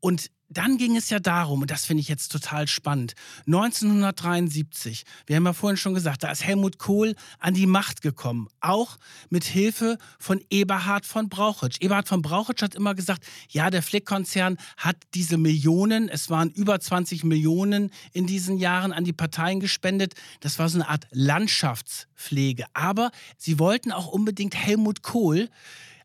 [0.00, 3.14] Und dann ging es ja darum, und das finde ich jetzt total spannend,
[3.46, 8.48] 1973, wir haben ja vorhin schon gesagt, da ist Helmut Kohl an die Macht gekommen,
[8.60, 11.76] auch mit Hilfe von Eberhard von Brauchitsch.
[11.80, 16.80] Eberhard von Brauchitsch hat immer gesagt, ja, der Flick-Konzern hat diese Millionen, es waren über
[16.80, 20.14] 20 Millionen in diesen Jahren an die Parteien gespendet.
[20.40, 22.64] Das war so eine Art Landschaftspflege.
[22.74, 25.48] Aber sie wollten auch unbedingt Helmut Kohl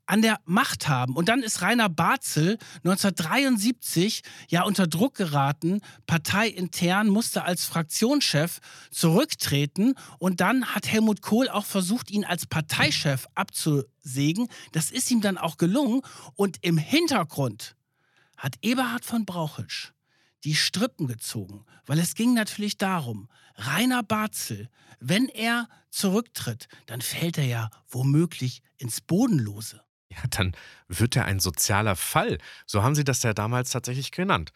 [0.05, 1.15] an der Macht haben.
[1.15, 8.59] Und dann ist Rainer Barzel 1973 ja unter Druck geraten, parteiintern, musste als Fraktionschef
[8.91, 14.47] zurücktreten und dann hat Helmut Kohl auch versucht, ihn als Parteichef abzusägen.
[14.71, 16.01] Das ist ihm dann auch gelungen
[16.35, 17.75] und im Hintergrund
[18.37, 19.91] hat Eberhard von Brauchitsch
[20.43, 27.37] die Strippen gezogen, weil es ging natürlich darum, Rainer Barzel, wenn er zurücktritt, dann fällt
[27.37, 29.82] er ja womöglich ins Bodenlose
[30.15, 30.53] ja, dann
[30.87, 32.37] wird er ein sozialer Fall.
[32.65, 34.51] So haben sie das ja damals tatsächlich genannt.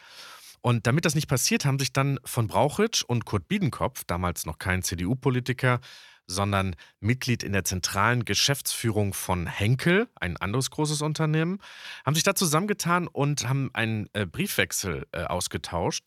[0.61, 4.57] Und damit das nicht passiert, haben sich dann von Brauchitsch und Kurt Biedenkopf, damals noch
[4.57, 5.79] kein CDU-Politiker,
[6.27, 11.59] sondern Mitglied in der zentralen Geschäftsführung von Henkel, ein anderes großes Unternehmen,
[12.05, 16.05] haben sich da zusammengetan und haben einen äh, Briefwechsel äh, ausgetauscht.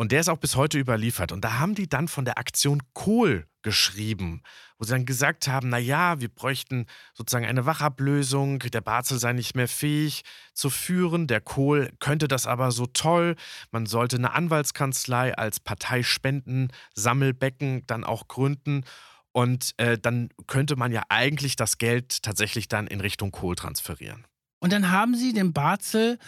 [0.00, 1.30] Und der ist auch bis heute überliefert.
[1.30, 4.40] Und da haben die dann von der Aktion Kohl geschrieben,
[4.78, 9.34] wo sie dann gesagt haben, na ja, wir bräuchten sozusagen eine Wachablösung, der Barzel sei
[9.34, 10.22] nicht mehr fähig
[10.54, 13.36] zu führen, der Kohl könnte das aber so toll,
[13.72, 18.86] man sollte eine Anwaltskanzlei als Parteispenden-Sammelbecken dann auch gründen
[19.32, 24.26] und äh, dann könnte man ja eigentlich das Geld tatsächlich dann in Richtung Kohl transferieren.
[24.60, 26.18] Und dann haben sie den Barzel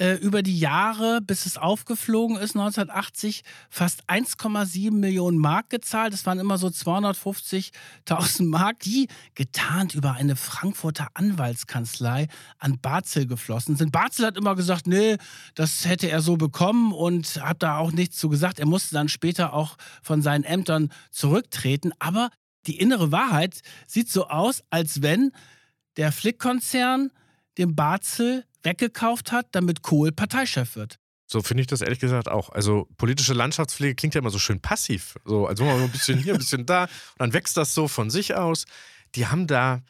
[0.00, 6.14] äh, über die Jahre, bis es aufgeflogen ist, 1980, fast 1,7 Millionen Mark gezahlt.
[6.14, 12.28] Das waren immer so 250.000 Mark, die getarnt über eine Frankfurter Anwaltskanzlei
[12.58, 13.92] an Barzel geflossen sind.
[13.92, 15.18] Barzel hat immer gesagt, nee,
[15.54, 18.58] das hätte er so bekommen und hat da auch nichts zu gesagt.
[18.58, 21.92] Er musste dann später auch von seinen Ämtern zurücktreten.
[21.98, 22.30] Aber
[22.66, 25.32] die innere Wahrheit sieht so aus, als wenn
[25.98, 27.10] der Flick-Konzern
[27.58, 30.98] den Barzel weggekauft hat, damit Kohl Parteichef wird.
[31.26, 32.48] So finde ich das ehrlich gesagt auch.
[32.50, 35.14] Also politische Landschaftspflege klingt ja immer so schön passiv.
[35.24, 36.84] So, als wenn man ein bisschen hier, ein bisschen da.
[36.84, 38.64] Und dann wächst das so von sich aus.
[39.14, 39.82] Die haben da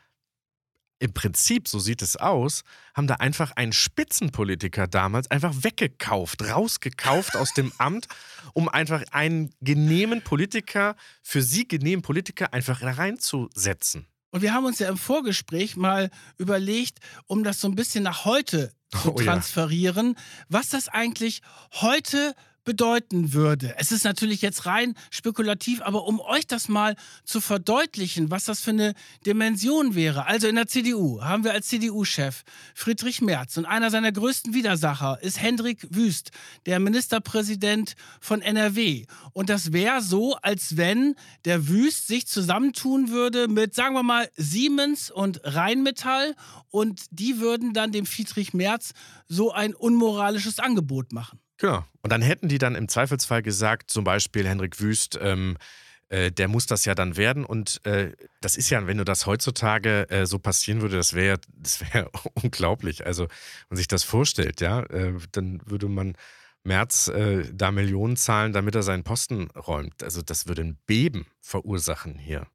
[0.98, 2.62] im Prinzip, so sieht es aus,
[2.94, 8.06] haben da einfach einen Spitzenpolitiker damals einfach weggekauft, rausgekauft aus dem Amt,
[8.52, 14.06] um einfach einen genehmen Politiker, für sie genehmen Politiker einfach reinzusetzen.
[14.31, 18.24] Und wir haben uns ja im Vorgespräch mal überlegt, um das so ein bisschen nach
[18.24, 19.24] heute zu Oh ja.
[19.33, 20.16] transferieren,
[20.49, 21.43] was das eigentlich
[21.81, 23.74] heute bedeuten würde.
[23.78, 28.61] Es ist natürlich jetzt rein spekulativ, aber um euch das mal zu verdeutlichen, was das
[28.61, 28.94] für eine
[29.26, 30.26] Dimension wäre.
[30.26, 32.42] Also in der CDU haben wir als CDU-Chef
[32.74, 36.30] Friedrich Merz und einer seiner größten Widersacher ist Hendrik Wüst,
[36.66, 39.06] der Ministerpräsident von NRW.
[39.32, 44.28] Und das wäre so, als wenn der Wüst sich zusammentun würde mit, sagen wir mal,
[44.36, 46.34] Siemens und Rheinmetall
[46.70, 48.92] und die würden dann dem Friedrich Merz
[49.28, 51.40] so ein unmoralisches Angebot machen.
[51.61, 51.84] Genau.
[52.02, 55.58] Und dann hätten die dann im Zweifelsfall gesagt, zum Beispiel Henrik Wüst, ähm,
[56.08, 57.44] äh, der muss das ja dann werden.
[57.44, 61.38] Und äh, das ist ja, wenn du das heutzutage äh, so passieren würde, das wäre
[61.54, 62.11] das wär
[62.42, 63.04] unglaublich.
[63.06, 63.30] Also, wenn
[63.68, 66.16] man sich das vorstellt, ja, äh, dann würde man
[66.64, 70.02] Merz äh, da Millionen zahlen, damit er seinen Posten räumt.
[70.02, 72.46] Also, das würde ein Beben verursachen hier.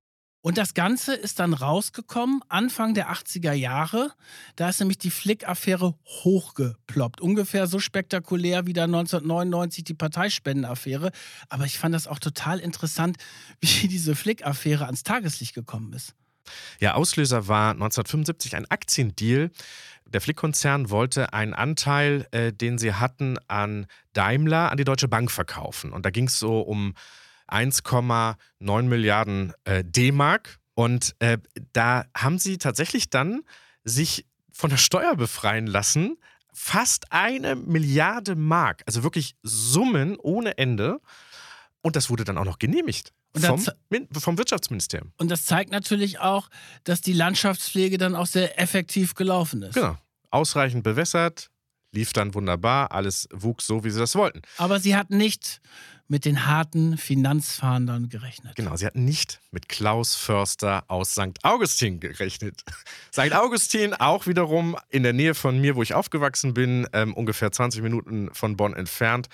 [0.45, 4.11] Und das Ganze ist dann rausgekommen Anfang der 80er Jahre.
[4.55, 7.19] Da ist nämlich die Flick-Affäre hochgeploppt.
[7.19, 11.09] Ungefähr so spektakulär wie da 1999 die Parteispendenaffäre.
[11.49, 13.17] Aber ich fand das auch total interessant,
[13.59, 16.13] wie diese Flick-Affäre ans Tageslicht gekommen ist.
[16.79, 19.49] Ja, Auslöser war 1975 ein Aktiendeal.
[20.05, 25.31] Der Flick-Konzern wollte einen Anteil, äh, den sie hatten, an Daimler, an die Deutsche Bank
[25.31, 25.91] verkaufen.
[25.91, 26.93] Und da ging es so um
[27.49, 30.59] 1,9 Milliarden äh, D-Mark.
[30.73, 31.37] Und äh,
[31.73, 33.41] da haben sie tatsächlich dann
[33.83, 36.17] sich von der Steuer befreien lassen.
[36.53, 38.83] Fast eine Milliarde Mark.
[38.85, 40.99] Also wirklich Summen ohne Ende.
[41.81, 43.13] Und das wurde dann auch noch genehmigt.
[43.37, 43.61] Vom,
[44.17, 45.11] vom Wirtschaftsministerium.
[45.17, 46.49] Und das zeigt natürlich auch,
[46.85, 49.73] dass die Landschaftspflege dann auch sehr effektiv gelaufen ist.
[49.73, 49.97] Genau.
[50.29, 51.49] Ausreichend bewässert,
[51.91, 54.41] lief dann wunderbar, alles wuchs so, wie sie das wollten.
[54.57, 55.61] Aber sie hat nicht
[56.07, 58.55] mit den harten Finanzfahndern gerechnet.
[58.55, 61.43] Genau, sie hatten nicht mit Klaus Förster aus St.
[61.43, 62.63] Augustin gerechnet.
[63.11, 63.33] St.
[63.33, 67.81] Augustin auch wiederum in der Nähe von mir, wo ich aufgewachsen bin, ähm, ungefähr 20
[67.81, 69.27] Minuten von Bonn entfernt.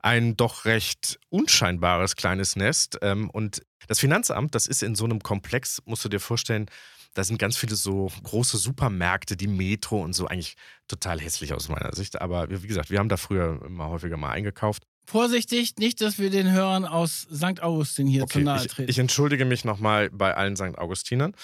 [0.00, 2.98] Ein doch recht unscheinbares kleines Nest.
[3.02, 6.66] Ähm, und das Finanzamt, das ist in so einem Komplex, musst du dir vorstellen,
[7.14, 10.56] da sind ganz viele so große Supermärkte, die Metro und so, eigentlich
[10.88, 12.20] total hässlich aus meiner Sicht.
[12.22, 14.84] Aber wie gesagt, wir haben da früher immer häufiger mal eingekauft.
[15.04, 17.62] Vorsichtig, nicht, dass wir den Hörern aus St.
[17.62, 18.90] Augustin hier zu Okay, nahe ich, treten.
[18.90, 20.78] ich entschuldige mich nochmal bei allen St.
[20.78, 21.34] Augustinern.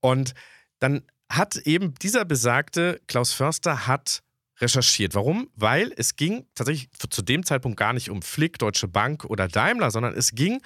[0.00, 0.34] Und
[0.78, 4.22] dann hat eben dieser besagte Klaus Förster hat
[4.60, 5.14] recherchiert.
[5.14, 5.50] Warum?
[5.54, 9.90] Weil es ging tatsächlich zu dem Zeitpunkt gar nicht um Flick, Deutsche Bank oder Daimler,
[9.90, 10.60] sondern es ging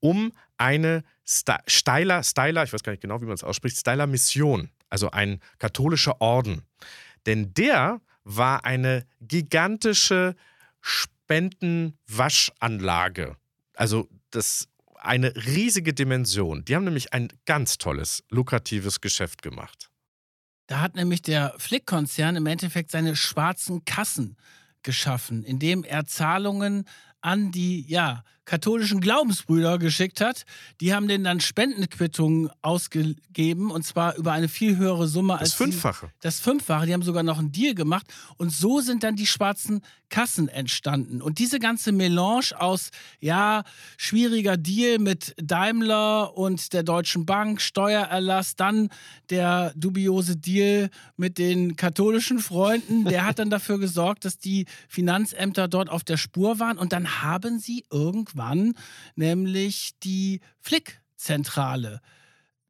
[0.00, 4.70] um eine Steiler, Steiler, ich weiß gar nicht genau, wie man es ausspricht, Steiler Mission,
[4.88, 6.62] also ein katholischer Orden.
[7.26, 10.36] Denn der war eine gigantische
[11.34, 13.36] Spendenwaschanlage.
[13.74, 16.64] Also das eine riesige Dimension.
[16.64, 19.90] Die haben nämlich ein ganz tolles, lukratives Geschäft gemacht.
[20.66, 24.36] Da hat nämlich der Flick-Konzern im Endeffekt seine schwarzen Kassen
[24.82, 26.86] geschaffen, indem er Zahlungen
[27.20, 30.44] an die ja, katholischen Glaubensbrüder geschickt hat.
[30.80, 35.50] Die haben denen dann Spendenquittungen ausgegeben und zwar über eine viel höhere Summe Das als
[35.52, 36.10] die- Fünffache.
[36.20, 36.86] das Fünffache.
[36.86, 38.06] Die haben sogar noch einen Deal gemacht.
[38.36, 39.80] Und so sind dann die schwarzen
[40.10, 41.20] Kassen entstanden.
[41.22, 42.90] Und diese ganze Melange aus,
[43.20, 43.64] ja,
[43.96, 48.90] schwieriger Deal mit Daimler und der Deutschen Bank, Steuererlass, dann
[49.30, 55.66] der dubiose Deal mit den katholischen Freunden, der hat dann dafür gesorgt, dass die Finanzämter
[55.66, 56.78] dort auf der Spur waren.
[56.78, 58.33] Und dann haben sie irgendwann
[59.14, 62.00] nämlich die Flick-Zentrale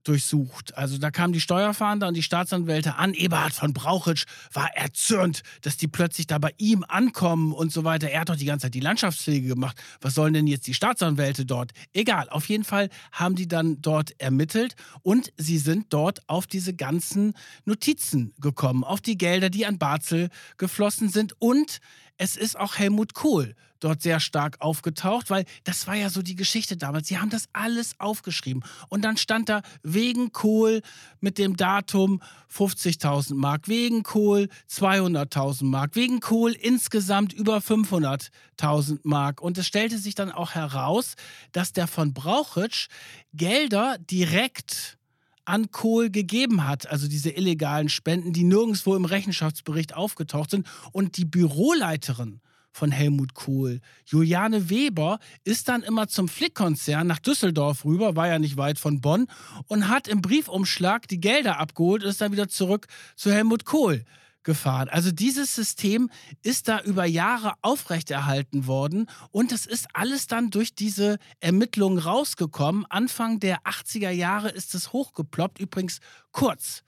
[0.04, 0.76] durchsucht.
[0.76, 3.14] Also da kamen die Steuerfahnder und die Staatsanwälte an.
[3.14, 8.10] Eberhard von Brauchitsch war erzürnt, dass die plötzlich da bei ihm ankommen und so weiter.
[8.10, 9.76] Er hat doch die ganze Zeit die Landschaftspflege gemacht.
[10.00, 11.72] Was sollen denn jetzt die Staatsanwälte dort?
[11.92, 16.74] Egal, auf jeden Fall haben die dann dort ermittelt und sie sind dort auf diese
[16.74, 17.34] ganzen
[17.64, 21.80] Notizen gekommen, auf die Gelder, die an Barzel geflossen sind und
[22.18, 23.54] es ist auch Helmut Kohl
[23.84, 27.08] dort sehr stark aufgetaucht, weil das war ja so die Geschichte damals.
[27.08, 28.64] Sie haben das alles aufgeschrieben.
[28.88, 30.80] Und dann stand da wegen Kohl
[31.20, 39.42] mit dem Datum 50.000 Mark, wegen Kohl 200.000 Mark, wegen Kohl insgesamt über 500.000 Mark.
[39.42, 41.14] Und es stellte sich dann auch heraus,
[41.52, 42.88] dass der von Brauchitsch
[43.34, 44.96] Gelder direkt
[45.44, 50.66] an Kohl gegeben hat, also diese illegalen Spenden, die nirgendwo im Rechenschaftsbericht aufgetaucht sind.
[50.92, 52.40] Und die Büroleiterin
[52.72, 53.80] von Helmut Kohl.
[54.04, 59.00] Juliane Weber ist dann immer zum Flick-Konzern nach Düsseldorf rüber, war ja nicht weit von
[59.00, 59.28] Bonn,
[59.68, 64.04] und hat im Briefumschlag die Gelder abgeholt und ist dann wieder zurück zu Helmut Kohl
[64.44, 64.88] gefahren.
[64.88, 66.10] Also dieses System
[66.42, 72.86] ist da über Jahre aufrechterhalten worden und es ist alles dann durch diese Ermittlungen rausgekommen.
[72.88, 76.00] Anfang der 80er Jahre ist es hochgeploppt, übrigens
[76.32, 76.84] kurz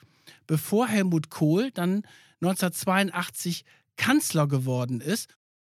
[0.47, 2.03] bevor Helmut Kohl dann
[2.41, 3.65] 1982
[3.97, 5.29] Kanzler geworden ist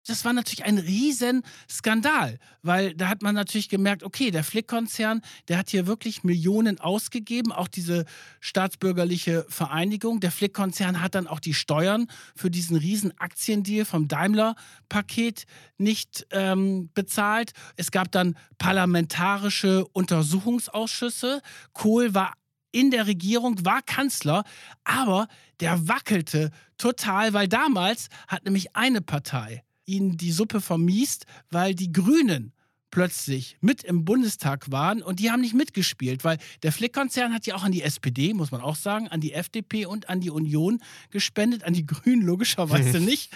[0.07, 5.57] das war natürlich ein Riesenskandal, weil da hat man natürlich gemerkt, okay, der Flick-Konzern, der
[5.57, 8.05] hat hier wirklich Millionen ausgegeben, auch diese
[8.39, 10.19] staatsbürgerliche Vereinigung.
[10.19, 15.45] Der Flick-Konzern hat dann auch die Steuern für diesen riesen Aktiendeal vom Daimler-Paket
[15.77, 17.51] nicht ähm, bezahlt.
[17.75, 21.41] Es gab dann parlamentarische Untersuchungsausschüsse.
[21.73, 22.33] Kohl war
[22.71, 24.45] in der Regierung, war Kanzler,
[24.83, 25.27] aber
[25.59, 31.91] der wackelte total, weil damals hat nämlich eine Partei ihnen die Suppe vermiest, weil die
[31.91, 32.53] Grünen
[32.91, 37.55] plötzlich mit im Bundestag waren und die haben nicht mitgespielt, weil der Flick-Konzern hat ja
[37.55, 40.83] auch an die SPD, muss man auch sagen, an die FDP und an die Union
[41.09, 43.31] gespendet, an die Grünen logischerweise nicht.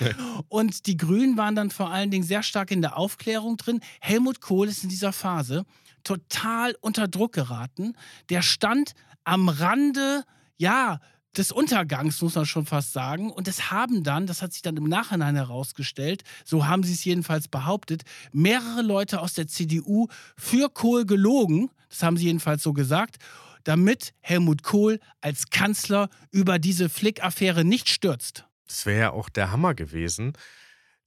[0.50, 3.80] Und die Grünen waren dann vor allen Dingen sehr stark in der Aufklärung drin.
[4.02, 5.66] Helmut Kohl ist in dieser Phase
[6.04, 7.94] total unter Druck geraten.
[8.30, 8.94] Der stand
[9.24, 10.24] am Rande,
[10.58, 11.00] ja,
[11.38, 13.32] des Untergangs, muss man schon fast sagen.
[13.32, 17.04] Und es haben dann, das hat sich dann im Nachhinein herausgestellt, so haben sie es
[17.04, 20.08] jedenfalls behauptet, mehrere Leute aus der CDU
[20.38, 23.18] für Kohl gelogen, das haben sie jedenfalls so gesagt,
[23.64, 28.46] damit Helmut Kohl als Kanzler über diese Flick-Affäre nicht stürzt.
[28.68, 30.34] Das wäre ja auch der Hammer gewesen.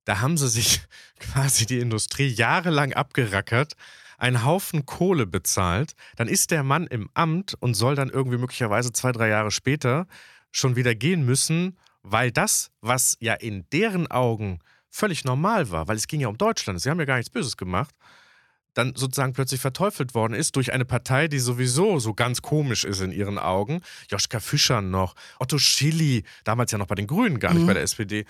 [0.05, 0.81] Da haben sie sich
[1.19, 3.75] quasi die Industrie jahrelang abgerackert
[4.19, 8.93] einen Haufen Kohle bezahlt, dann ist der Mann im Amt und soll dann irgendwie möglicherweise
[8.93, 10.07] zwei, drei Jahre später
[10.51, 14.59] schon wieder gehen müssen, weil das, was ja in deren Augen
[14.91, 17.57] völlig normal war, weil es ging ja um Deutschland, sie haben ja gar nichts Böses
[17.57, 17.95] gemacht,
[18.75, 23.01] dann sozusagen plötzlich verteufelt worden ist durch eine Partei, die sowieso so ganz komisch ist
[23.01, 23.81] in ihren Augen.
[24.09, 27.67] Joschka Fischer noch, Otto Schilly, damals ja noch bei den Grünen, gar nicht mhm.
[27.67, 28.25] bei der SPD.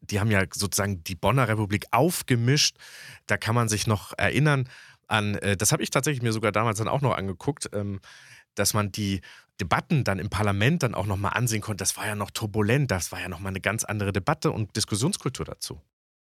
[0.00, 2.76] Die haben ja sozusagen die Bonner Republik aufgemischt.
[3.26, 4.68] Da kann man sich noch erinnern,
[5.08, 8.00] an, äh, das habe ich tatsächlich mir sogar damals dann auch noch angeguckt, ähm,
[8.54, 9.20] dass man die
[9.60, 11.82] Debatten dann im Parlament dann auch nochmal ansehen konnte.
[11.82, 15.44] Das war ja noch turbulent, das war ja nochmal eine ganz andere Debatte und Diskussionskultur
[15.46, 15.80] dazu.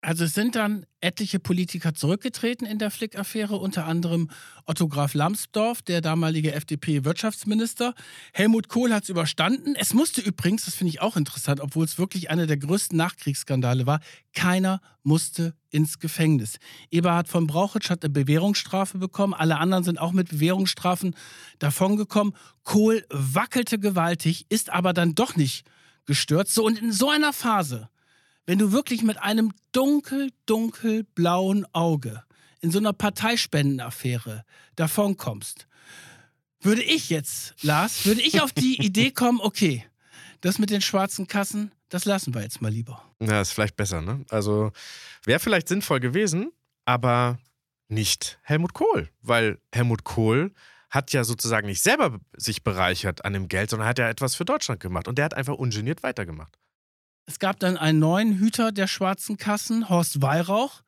[0.07, 4.29] Also es sind dann etliche Politiker zurückgetreten in der Flick-Affäre, unter anderem
[4.65, 7.93] Otto Graf Lambsdorff, der damalige FDP-Wirtschaftsminister.
[8.31, 9.75] Helmut Kohl hat es überstanden.
[9.75, 13.85] Es musste übrigens, das finde ich auch interessant, obwohl es wirklich einer der größten Nachkriegsskandale
[13.85, 13.99] war,
[14.33, 16.59] keiner musste ins Gefängnis.
[16.89, 21.17] Eberhard von Brauchitsch hat eine Bewährungsstrafe bekommen, alle anderen sind auch mit Bewährungsstrafen
[21.59, 22.33] davongekommen.
[22.63, 25.65] Kohl wackelte gewaltig, ist aber dann doch nicht
[26.05, 26.53] gestürzt.
[26.53, 27.89] So, und in so einer Phase
[28.47, 32.23] wenn du wirklich mit einem dunkel, dunkel blauen Auge
[32.61, 34.43] in so einer Parteispendenaffäre
[34.75, 35.67] davonkommst,
[36.61, 39.85] würde ich jetzt, Lars, würde ich auf die Idee kommen, okay,
[40.41, 43.03] das mit den schwarzen Kassen, das lassen wir jetzt mal lieber.
[43.19, 44.25] Ja, ist vielleicht besser, ne?
[44.29, 44.71] Also
[45.23, 46.51] wäre vielleicht sinnvoll gewesen,
[46.85, 47.37] aber
[47.89, 50.53] nicht Helmut Kohl, weil Helmut Kohl
[50.89, 54.45] hat ja sozusagen nicht selber sich bereichert an dem Geld, sondern hat ja etwas für
[54.45, 56.57] Deutschland gemacht und der hat einfach ungeniert weitergemacht.
[57.29, 60.81] Es gab dann einen neuen Hüter der schwarzen Kassen, Horst Weihrauch,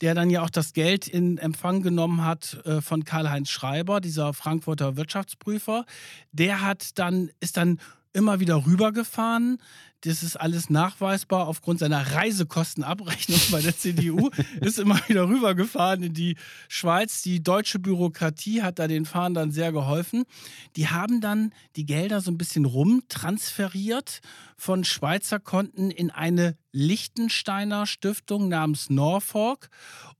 [0.00, 4.32] der dann ja auch das Geld in Empfang genommen hat äh, von Karl-Heinz Schreiber, dieser
[4.32, 5.86] Frankfurter Wirtschaftsprüfer.
[6.32, 7.78] Der hat dann, ist dann
[8.12, 9.58] immer wieder rübergefahren.
[10.04, 14.28] Das ist alles nachweisbar aufgrund seiner Reisekostenabrechnung bei der CDU.
[14.60, 16.36] ist immer wieder rübergefahren in die
[16.68, 17.22] Schweiz.
[17.22, 20.24] Die deutsche Bürokratie hat da den Fahrern sehr geholfen.
[20.76, 24.20] Die haben dann die Gelder so ein bisschen rumtransferiert
[24.58, 29.70] von Schweizer Konten in eine Liechtensteiner Stiftung namens Norfolk.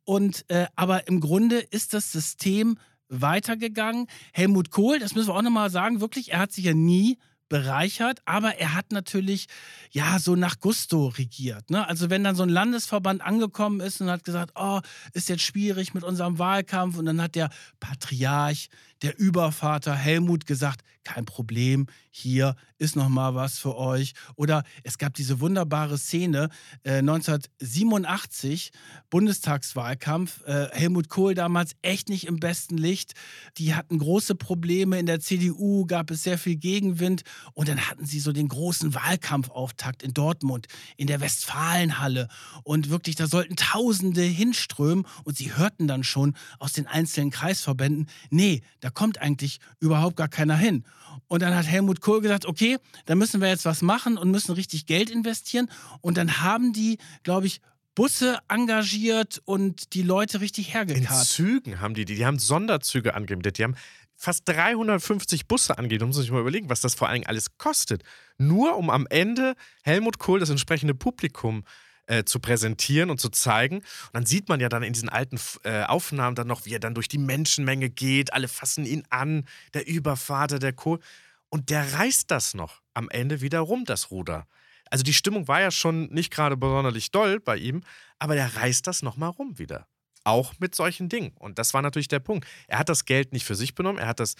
[0.04, 2.78] Und äh, aber im Grunde ist das System
[3.08, 4.06] weitergegangen.
[4.32, 7.18] Helmut Kohl, das müssen wir auch nochmal sagen, wirklich, er hat sich ja nie
[7.54, 9.46] bereichert, aber er hat natürlich
[9.92, 11.70] ja so nach Gusto regiert.
[11.70, 11.86] Ne?
[11.86, 14.80] Also wenn dann so ein Landesverband angekommen ist und hat gesagt, oh,
[15.12, 18.70] ist jetzt schwierig mit unserem Wahlkampf und dann hat der Patriarch,
[19.02, 24.14] der Übervater Helmut gesagt, kein Problem, hier ist noch mal was für euch.
[24.36, 26.48] Oder es gab diese wunderbare Szene
[26.82, 28.72] äh, 1987
[29.10, 30.42] Bundestagswahlkampf.
[30.46, 33.12] Äh, Helmut Kohl damals echt nicht im besten Licht.
[33.58, 37.22] Die hatten große Probleme in der CDU, gab es sehr viel Gegenwind
[37.52, 40.66] und dann hatten sie so den großen Wahlkampfauftakt in Dortmund
[40.96, 42.28] in der Westfalenhalle
[42.62, 48.08] und wirklich da sollten Tausende hinströmen und sie hörten dann schon aus den einzelnen Kreisverbänden,
[48.30, 50.84] nee, da kommt eigentlich überhaupt gar keiner hin.
[51.26, 52.76] Und dann hat Helmut Kohl gesagt, okay,
[53.06, 55.70] da müssen wir jetzt was machen und müssen richtig Geld investieren.
[56.02, 57.62] Und dann haben die, glaube ich,
[57.94, 61.18] Busse engagiert und die Leute richtig hergekarrt.
[61.18, 63.76] In Zügen haben die, die, die haben Sonderzüge angemietet, die haben
[64.16, 66.02] fast 350 Busse angeht.
[66.02, 68.02] Da muss man sich mal überlegen, was das vor allen Dingen alles kostet.
[68.36, 71.64] Nur um am Ende Helmut Kohl das entsprechende Publikum
[72.06, 73.76] äh, zu präsentieren und zu zeigen.
[73.78, 76.80] Und dann sieht man ja dann in diesen alten äh, Aufnahmen dann noch, wie er
[76.80, 78.32] dann durch die Menschenmenge geht.
[78.32, 81.00] Alle fassen ihn an, der Übervater, der Kohl.
[81.48, 84.46] Und der reißt das noch am Ende wieder rum, das Ruder.
[84.90, 87.82] Also die Stimmung war ja schon nicht gerade besonders doll bei ihm,
[88.18, 89.86] aber der reißt das nochmal rum wieder.
[90.24, 91.32] Auch mit solchen Dingen.
[91.38, 92.46] Und das war natürlich der Punkt.
[92.66, 94.34] Er hat das Geld nicht für sich benommen, er hat das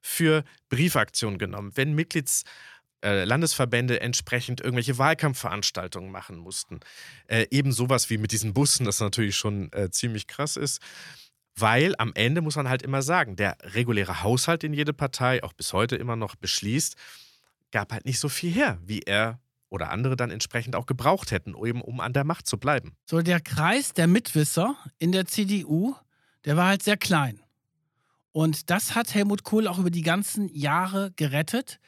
[0.00, 1.72] für Briefaktionen genommen.
[1.74, 2.44] Wenn Mitglieds
[3.04, 6.80] äh, Landesverbände entsprechend irgendwelche Wahlkampfveranstaltungen machen mussten.
[7.26, 10.80] Äh, eben sowas wie mit diesen Bussen, das natürlich schon äh, ziemlich krass ist.
[11.56, 15.52] Weil am Ende muss man halt immer sagen, der reguläre Haushalt, den jede Partei auch
[15.52, 16.96] bis heute immer noch beschließt,
[17.70, 19.38] gab halt nicht so viel her, wie er
[19.68, 22.96] oder andere dann entsprechend auch gebraucht hätten, eben um an der Macht zu bleiben.
[23.06, 25.94] So, der Kreis der Mitwisser in der CDU,
[26.44, 27.40] der war halt sehr klein.
[28.34, 31.78] Und das hat Helmut Kohl auch über die ganzen Jahre gerettet.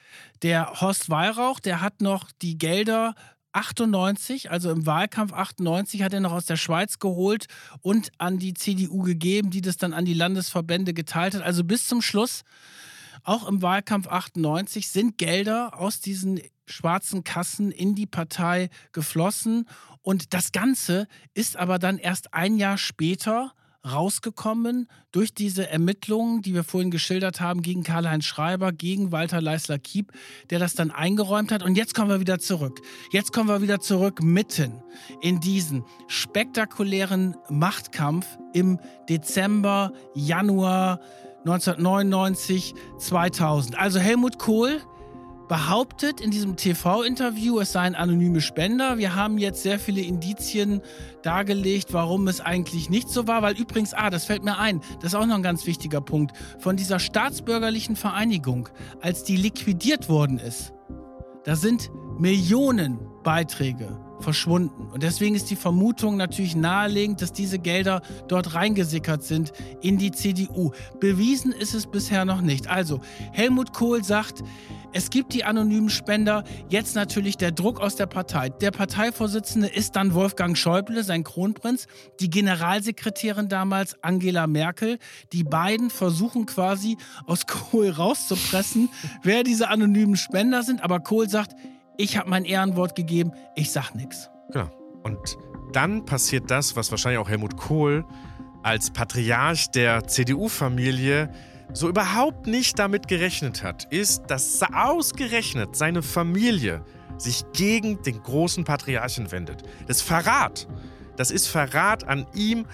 [0.42, 3.16] Der Horst Weihrauch, der hat noch die Gelder
[3.50, 7.46] 98, also im Wahlkampf 98, hat er noch aus der Schweiz geholt
[7.80, 11.42] und an die CDU gegeben, die das dann an die Landesverbände geteilt hat.
[11.42, 12.42] Also bis zum Schluss,
[13.24, 19.66] auch im Wahlkampf 98, sind Gelder aus diesen schwarzen Kassen in die Partei geflossen.
[20.00, 23.52] Und das Ganze ist aber dann erst ein Jahr später
[23.90, 30.12] rausgekommen durch diese Ermittlungen, die wir vorhin geschildert haben, gegen Karl-Heinz Schreiber, gegen Walter Leisler-Kiep,
[30.50, 31.62] der das dann eingeräumt hat.
[31.62, 32.80] Und jetzt kommen wir wieder zurück.
[33.12, 34.82] Jetzt kommen wir wieder zurück mitten
[35.20, 38.78] in diesen spektakulären Machtkampf im
[39.08, 41.00] Dezember, Januar
[41.40, 43.78] 1999, 2000.
[43.78, 44.80] Also Helmut Kohl
[45.48, 48.98] behauptet in diesem TV-Interview, es seien anonyme Spender.
[48.98, 50.80] Wir haben jetzt sehr viele Indizien
[51.22, 53.42] dargelegt, warum es eigentlich nicht so war.
[53.42, 56.36] Weil übrigens, ah, das fällt mir ein, das ist auch noch ein ganz wichtiger Punkt,
[56.58, 58.68] von dieser staatsbürgerlichen Vereinigung,
[59.00, 60.72] als die liquidiert worden ist,
[61.44, 64.88] da sind Millionen Beiträge verschwunden.
[64.92, 69.52] Und deswegen ist die Vermutung natürlich naheliegend, dass diese Gelder dort reingesickert sind
[69.82, 70.72] in die CDU.
[71.00, 72.68] Bewiesen ist es bisher noch nicht.
[72.68, 73.00] Also,
[73.32, 74.42] Helmut Kohl sagt,
[74.92, 78.48] es gibt die anonymen Spender, jetzt natürlich der Druck aus der Partei.
[78.48, 81.86] Der Parteivorsitzende ist dann Wolfgang Schäuble, sein Kronprinz,
[82.18, 84.98] die Generalsekretärin damals Angela Merkel.
[85.34, 86.96] Die beiden versuchen quasi
[87.26, 88.88] aus Kohl rauszupressen,
[89.22, 90.82] wer diese anonymen Spender sind.
[90.82, 91.54] Aber Kohl sagt,
[91.96, 94.30] ich habe mein Ehrenwort gegeben, ich sag nichts.
[94.52, 94.70] Genau.
[95.02, 95.38] Und
[95.72, 98.04] dann passiert das, was wahrscheinlich auch Helmut Kohl
[98.62, 101.30] als Patriarch der CDU-Familie
[101.72, 106.84] so überhaupt nicht damit gerechnet hat, ist, dass ausgerechnet seine Familie
[107.18, 109.62] sich gegen den großen Patriarchen wendet.
[109.86, 110.66] Das ist Verrat.
[111.16, 112.66] Das ist Verrat an ihm,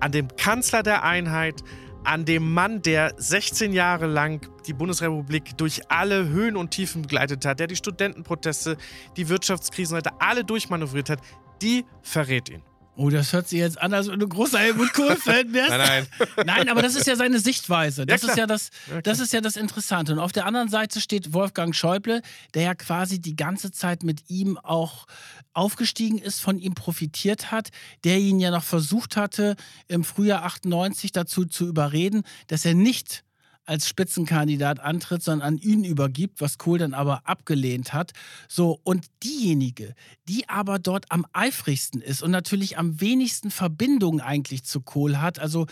[0.00, 1.62] an dem Kanzler der Einheit,
[2.08, 7.44] an dem Mann, der 16 Jahre lang die Bundesrepublik durch alle Höhen und Tiefen begleitet
[7.44, 8.78] hat, der die Studentenproteste,
[9.18, 11.20] die Wirtschaftskrisen alle durchmanövriert hat,
[11.60, 12.62] die verrät ihn.
[12.98, 15.70] Oh, das hört sich jetzt an, als wenn du großer Helmut Kohl-Fan wärst.
[15.70, 16.46] nein, nein.
[16.46, 18.04] Nein, aber das ist ja seine Sichtweise.
[18.04, 18.70] Das, ja, ist, ja das,
[19.04, 20.14] das ist ja das Interessante.
[20.14, 22.22] Und auf der anderen Seite steht Wolfgang Schäuble,
[22.54, 25.06] der ja quasi die ganze Zeit mit ihm auch
[25.52, 27.68] aufgestiegen ist, von ihm profitiert hat,
[28.02, 29.54] der ihn ja noch versucht hatte,
[29.86, 33.22] im Frühjahr 98 dazu zu überreden, dass er nicht
[33.68, 38.12] als Spitzenkandidat antritt, sondern an ihn übergibt, was Kohl dann aber abgelehnt hat.
[38.48, 39.94] So, und diejenige,
[40.26, 45.38] die aber dort am eifrigsten ist und natürlich am wenigsten Verbindung eigentlich zu Kohl hat,
[45.38, 45.66] also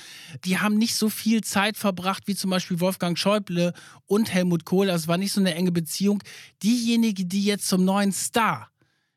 [0.45, 3.73] die haben nicht so viel Zeit verbracht wie zum Beispiel Wolfgang Schäuble
[4.07, 6.23] und Helmut Kohl, also es war nicht so eine enge Beziehung.
[6.63, 8.71] Diejenige, die jetzt zum neuen Star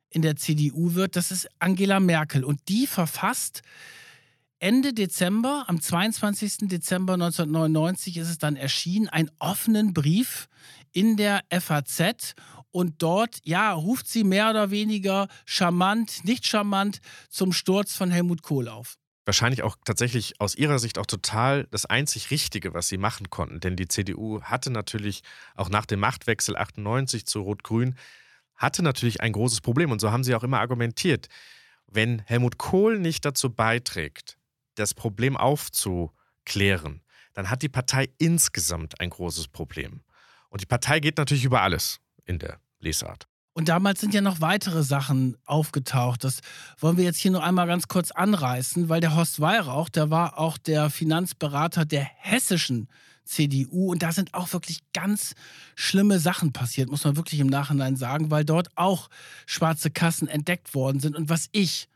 [0.10, 3.62] in der CDU wird, das ist Angela Merkel und die verfasst
[4.62, 6.68] Ende Dezember, am 22.
[6.68, 10.50] Dezember 1999 ist es dann erschienen, einen offenen Brief
[10.92, 12.36] in der FAZ
[12.70, 17.00] und dort, ja, ruft sie mehr oder weniger charmant, nicht charmant
[17.30, 18.98] zum Sturz von Helmut Kohl auf.
[19.24, 23.62] Wahrscheinlich auch tatsächlich aus ihrer Sicht auch total das einzig Richtige, was sie machen konnten.
[23.62, 25.22] Denn die CDU hatte natürlich
[25.56, 27.96] auch nach dem Machtwechsel 98 zu Rot-Grün,
[28.56, 29.92] hatte natürlich ein großes Problem.
[29.92, 31.30] Und so haben sie auch immer argumentiert.
[31.88, 34.39] Wenn Helmut Kohl nicht dazu beiträgt,
[34.80, 37.02] das Problem aufzuklären,
[37.34, 40.02] dann hat die Partei insgesamt ein großes Problem.
[40.50, 43.28] Und die Partei geht natürlich über alles in der Lesart.
[43.54, 46.24] Und damals sind ja noch weitere Sachen aufgetaucht.
[46.24, 46.40] Das
[46.78, 50.38] wollen wir jetzt hier nur einmal ganz kurz anreißen, weil der Horst Weihrauch, der war
[50.38, 52.88] auch der Finanzberater der hessischen
[53.26, 53.92] CDU.
[53.92, 55.34] Und da sind auch wirklich ganz
[55.76, 59.10] schlimme Sachen passiert, muss man wirklich im Nachhinein sagen, weil dort auch
[59.46, 61.16] schwarze Kassen entdeckt worden sind.
[61.16, 61.90] Und was ich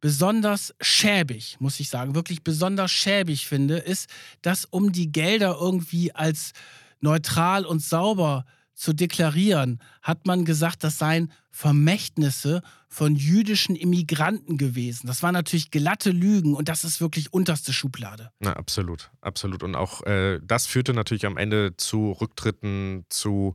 [0.00, 4.08] besonders schäbig, muss ich sagen, wirklich besonders schäbig finde, ist,
[4.42, 6.52] dass um die Gelder irgendwie als
[7.00, 8.44] neutral und sauber
[8.74, 15.06] zu deklarieren, hat man gesagt, das seien Vermächtnisse von jüdischen Immigranten gewesen.
[15.06, 18.32] Das waren natürlich glatte Lügen und das ist wirklich unterste Schublade.
[18.40, 19.62] Na, absolut, absolut.
[19.62, 23.54] Und auch äh, das führte natürlich am Ende zu Rücktritten, zu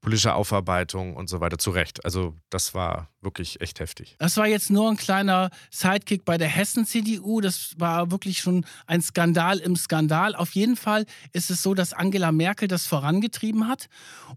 [0.00, 2.04] politische Aufarbeitung und so weiter zu Recht.
[2.04, 4.16] Also das war wirklich echt heftig.
[4.18, 7.40] Das war jetzt nur ein kleiner Sidekick bei der Hessen-CDU.
[7.42, 10.34] Das war wirklich schon ein Skandal im Skandal.
[10.34, 13.88] Auf jeden Fall ist es so, dass Angela Merkel das vorangetrieben hat.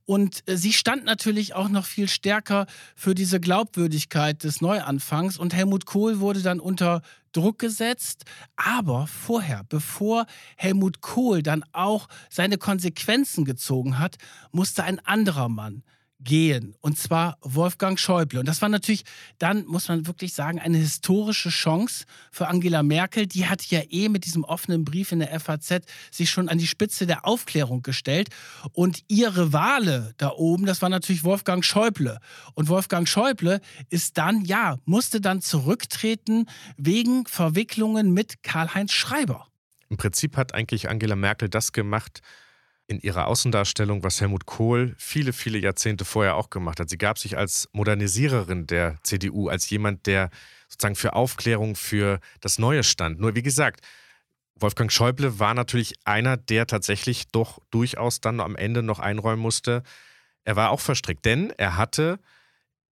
[0.05, 5.38] Und äh, sie stand natürlich auch noch viel stärker für diese Glaubwürdigkeit des Neuanfangs.
[5.38, 7.01] Und Helmut Kohl wurde dann unter
[7.34, 8.25] Druck gesetzt.
[8.55, 10.25] Aber vorher, bevor
[10.55, 14.17] Helmut Kohl dann auch seine Konsequenzen gezogen hat,
[14.51, 15.84] musste ein anderer Mann
[16.24, 16.76] gehen.
[16.82, 18.39] Und zwar Wolfgang Schäuble.
[18.39, 19.03] Und das war natürlich
[19.39, 23.28] dann, muss man wirklich sagen, eine historische Chance für Angela Merkel.
[23.28, 26.67] Die hat ja eh mit diesem offenen Brief in der FAZ sich schon an die
[26.67, 28.30] Spitze der Aufklärung gestellt.
[28.71, 32.19] Und ihre Wale da oben, das war natürlich Wolfgang Schäuble.
[32.53, 36.47] Und Wolfgang Schäuble ist dann, ja, musste dann zurücktreten
[36.78, 39.47] wegen Verwicklungen mit Karl-Heinz Schreiber.
[39.89, 42.21] Im Prinzip hat eigentlich Angela Merkel das gemacht,
[42.88, 46.89] in ihrer Außendarstellung, was Helmut Kohl viele, viele Jahrzehnte vorher auch gemacht hat.
[46.89, 50.29] Sie gab sich als Modernisiererin der CDU, als jemand, der
[50.67, 53.19] sozusagen für Aufklärung, für das Neue stand.
[53.19, 53.81] Nur wie gesagt,
[54.55, 59.84] Wolfgang Schäuble war natürlich einer, der tatsächlich doch durchaus dann am Ende noch einräumen musste.
[60.43, 62.19] Er war auch verstrickt, denn er hatte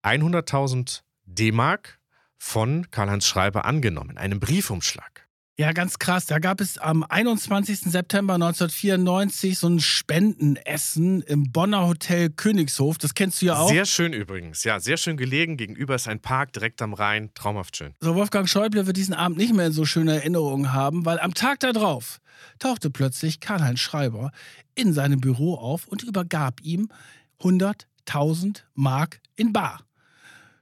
[0.03, 1.99] 100.000 D-Mark
[2.37, 5.20] von Karl-Heinz Schreiber angenommen, einen Briefumschlag.
[5.61, 6.25] Ja, ganz krass.
[6.25, 7.81] Da gab es am 21.
[7.81, 12.97] September 1994 so ein Spendenessen im Bonner Hotel Königshof.
[12.97, 13.69] Das kennst du ja auch.
[13.69, 14.63] Sehr schön übrigens.
[14.63, 15.57] Ja, sehr schön gelegen.
[15.57, 17.29] Gegenüber ist ein Park direkt am Rhein.
[17.35, 17.93] Traumhaft schön.
[17.99, 21.35] So, Wolfgang Schäuble wird diesen Abend nicht mehr in so schöne Erinnerungen haben, weil am
[21.35, 22.17] Tag darauf
[22.57, 24.31] tauchte plötzlich Karl-Heinz Schreiber
[24.73, 26.89] in seinem Büro auf und übergab ihm
[27.39, 29.81] 100.000 Mark in Bar.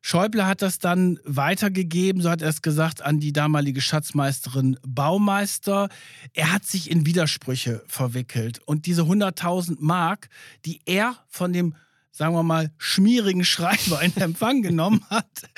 [0.02, 5.90] Schäuble hat das dann weitergegeben, so hat er es gesagt, an die damalige Schatzmeisterin Baumeister.
[6.34, 8.60] Er hat sich in Widersprüche verwickelt.
[8.66, 10.30] Und diese 100.000 Mark,
[10.66, 11.76] die er von dem
[12.12, 15.50] sagen wir mal, schmierigen Schreiber in Empfang genommen hat,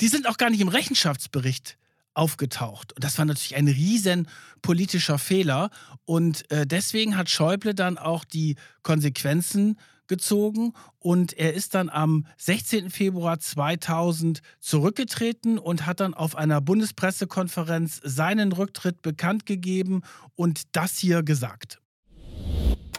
[0.00, 1.76] die sind auch gar nicht im Rechenschaftsbericht
[2.14, 2.92] aufgetaucht.
[2.92, 4.28] Und das war natürlich ein riesen
[4.62, 5.70] politischer Fehler.
[6.04, 9.76] Und äh, deswegen hat Schäuble dann auch die Konsequenzen
[10.08, 12.90] gezogen und er ist dann am 16.
[12.90, 20.02] Februar 2000 zurückgetreten und hat dann auf einer Bundespressekonferenz seinen Rücktritt bekannt gegeben
[20.34, 21.80] und das hier gesagt.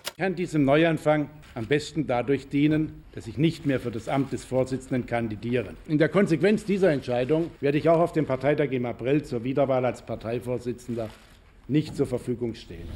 [0.06, 4.34] Ich kann diesem Neuanfang am besten dadurch dienen, dass ich nicht mehr für das Amt
[4.34, 5.74] des Vorsitzenden kandidiere.
[5.88, 9.86] In der Konsequenz dieser Entscheidung werde ich auch auf dem Parteitag im April zur Wiederwahl
[9.86, 11.10] als Parteivorsitzender
[11.68, 12.88] nicht zur Verfügung stehen.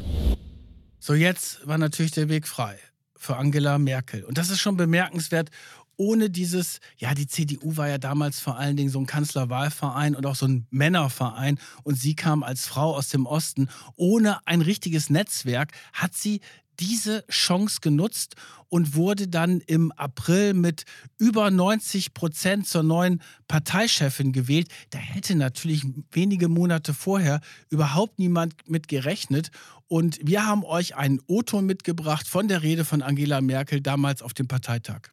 [1.00, 2.78] So, jetzt war natürlich der Weg frei
[3.20, 4.24] für Angela Merkel.
[4.24, 5.52] Und das ist schon bemerkenswert.
[5.98, 10.26] Ohne dieses, ja, die CDU war ja damals vor allen Dingen so ein Kanzlerwahlverein und
[10.26, 13.68] auch so ein Männerverein und sie kam als Frau aus dem Osten.
[13.98, 16.40] Ohne ein richtiges Netzwerk hat sie
[16.80, 18.36] diese Chance genutzt
[18.70, 20.86] und wurde dann im April mit
[21.18, 24.68] über 90 Prozent zur neuen Parteichefin gewählt.
[24.92, 29.52] Da hätte natürlich wenige Monate vorher überhaupt niemand mit gerechnet.
[29.88, 34.34] Und wir haben euch einen O-Ton mitgebracht von der Rede von Angela Merkel damals auf
[34.34, 35.10] dem Parteitag.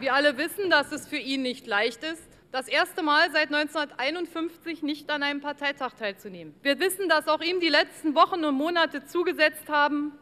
[0.00, 4.84] Wir alle wissen, dass es für ihn nicht leicht ist, das erste Mal seit 1951
[4.84, 6.54] nicht an einem Parteitag teilzunehmen.
[6.62, 10.12] Wir wissen, dass auch ihm die letzten Wochen und Monate zugesetzt haben,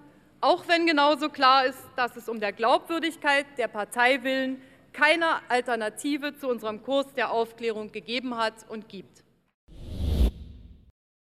[0.41, 4.63] auch wenn genauso klar ist, dass es um der Glaubwürdigkeit der Partei willen
[4.95, 9.25] keine Alternative zu unserem Kurs der Aufklärung gegeben hat und gibt.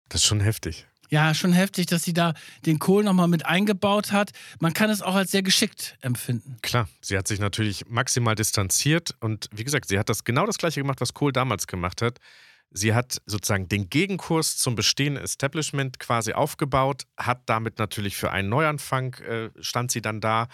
[0.09, 0.87] Das ist schon heftig.
[1.11, 2.35] Ja, schon heftig, dass sie da
[2.67, 4.31] den Kohl nochmal mit eingebaut hat.
[4.61, 6.57] Man kann es auch als sehr geschickt empfinden.
[6.63, 10.59] Klar, sie hat sich natürlich maximal distanziert und wie gesagt, sie hat das genau das
[10.59, 12.19] gleiche gemacht, was Kohl damals gemacht hat.
[12.71, 18.49] Sie hat sozusagen den Gegenkurs zum bestehenden Establishment quasi aufgebaut, hat damit natürlich für einen
[18.49, 20.49] Neuanfang äh, stand sie dann da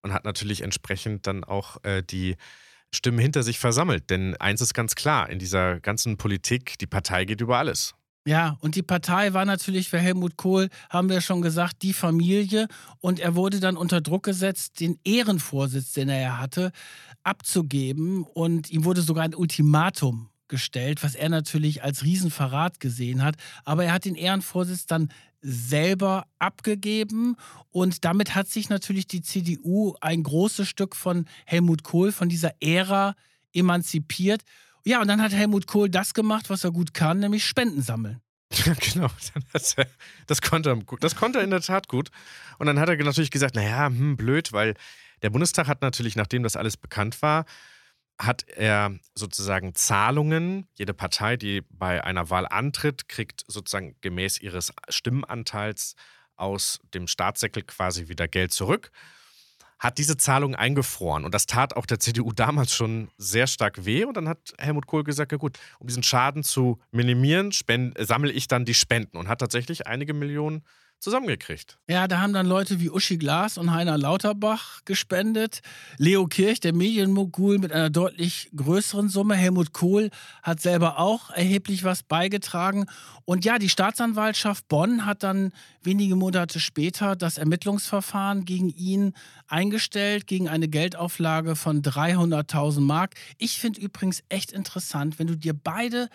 [0.00, 2.36] und hat natürlich entsprechend dann auch äh, die
[2.90, 4.10] Stimmen hinter sich versammelt.
[4.10, 7.94] Denn eins ist ganz klar, in dieser ganzen Politik, die Partei geht über alles.
[8.24, 12.68] Ja, und die Partei war natürlich für Helmut Kohl, haben wir schon gesagt, die Familie.
[13.00, 16.70] Und er wurde dann unter Druck gesetzt, den Ehrenvorsitz, den er hatte,
[17.24, 18.22] abzugeben.
[18.22, 23.34] Und ihm wurde sogar ein Ultimatum gestellt, was er natürlich als Riesenverrat gesehen hat.
[23.64, 25.08] Aber er hat den Ehrenvorsitz dann
[25.40, 27.34] selber abgegeben.
[27.70, 32.52] Und damit hat sich natürlich die CDU ein großes Stück von Helmut Kohl, von dieser
[32.60, 33.16] Ära
[33.52, 34.42] emanzipiert.
[34.84, 38.20] Ja, und dann hat Helmut Kohl das gemacht, was er gut kann, nämlich Spenden sammeln.
[38.92, 39.08] Genau.
[40.26, 42.10] Das konnte, er, das konnte er in der Tat gut.
[42.58, 44.74] Und dann hat er natürlich gesagt, naja, hm, blöd, weil
[45.22, 47.46] der Bundestag hat natürlich, nachdem das alles bekannt war,
[48.18, 50.66] hat er sozusagen Zahlungen.
[50.74, 55.94] Jede Partei, die bei einer Wahl antritt, kriegt sozusagen gemäß ihres Stimmenanteils
[56.36, 58.90] aus dem Staatssäckel quasi wieder Geld zurück.
[59.82, 61.24] Hat diese Zahlung eingefroren.
[61.24, 64.04] Und das tat auch der CDU damals schon sehr stark weh.
[64.04, 67.50] Und dann hat Helmut Kohl gesagt: Ja, gut, um diesen Schaden zu minimieren,
[67.98, 69.16] sammle ich dann die Spenden.
[69.16, 70.62] Und hat tatsächlich einige Millionen
[71.02, 71.78] zusammengekriegt.
[71.88, 75.60] Ja, da haben dann Leute wie Uschi Glas und Heiner Lauterbach gespendet.
[75.98, 79.34] Leo Kirch, der Medienmogul, mit einer deutlich größeren Summe.
[79.34, 80.10] Helmut Kohl
[80.42, 82.86] hat selber auch erheblich was beigetragen.
[83.24, 89.12] Und ja, die Staatsanwaltschaft Bonn hat dann wenige Monate später das Ermittlungsverfahren gegen ihn
[89.48, 93.14] eingestellt, gegen eine Geldauflage von 300.000 Mark.
[93.38, 96.08] Ich finde übrigens echt interessant, wenn du dir beide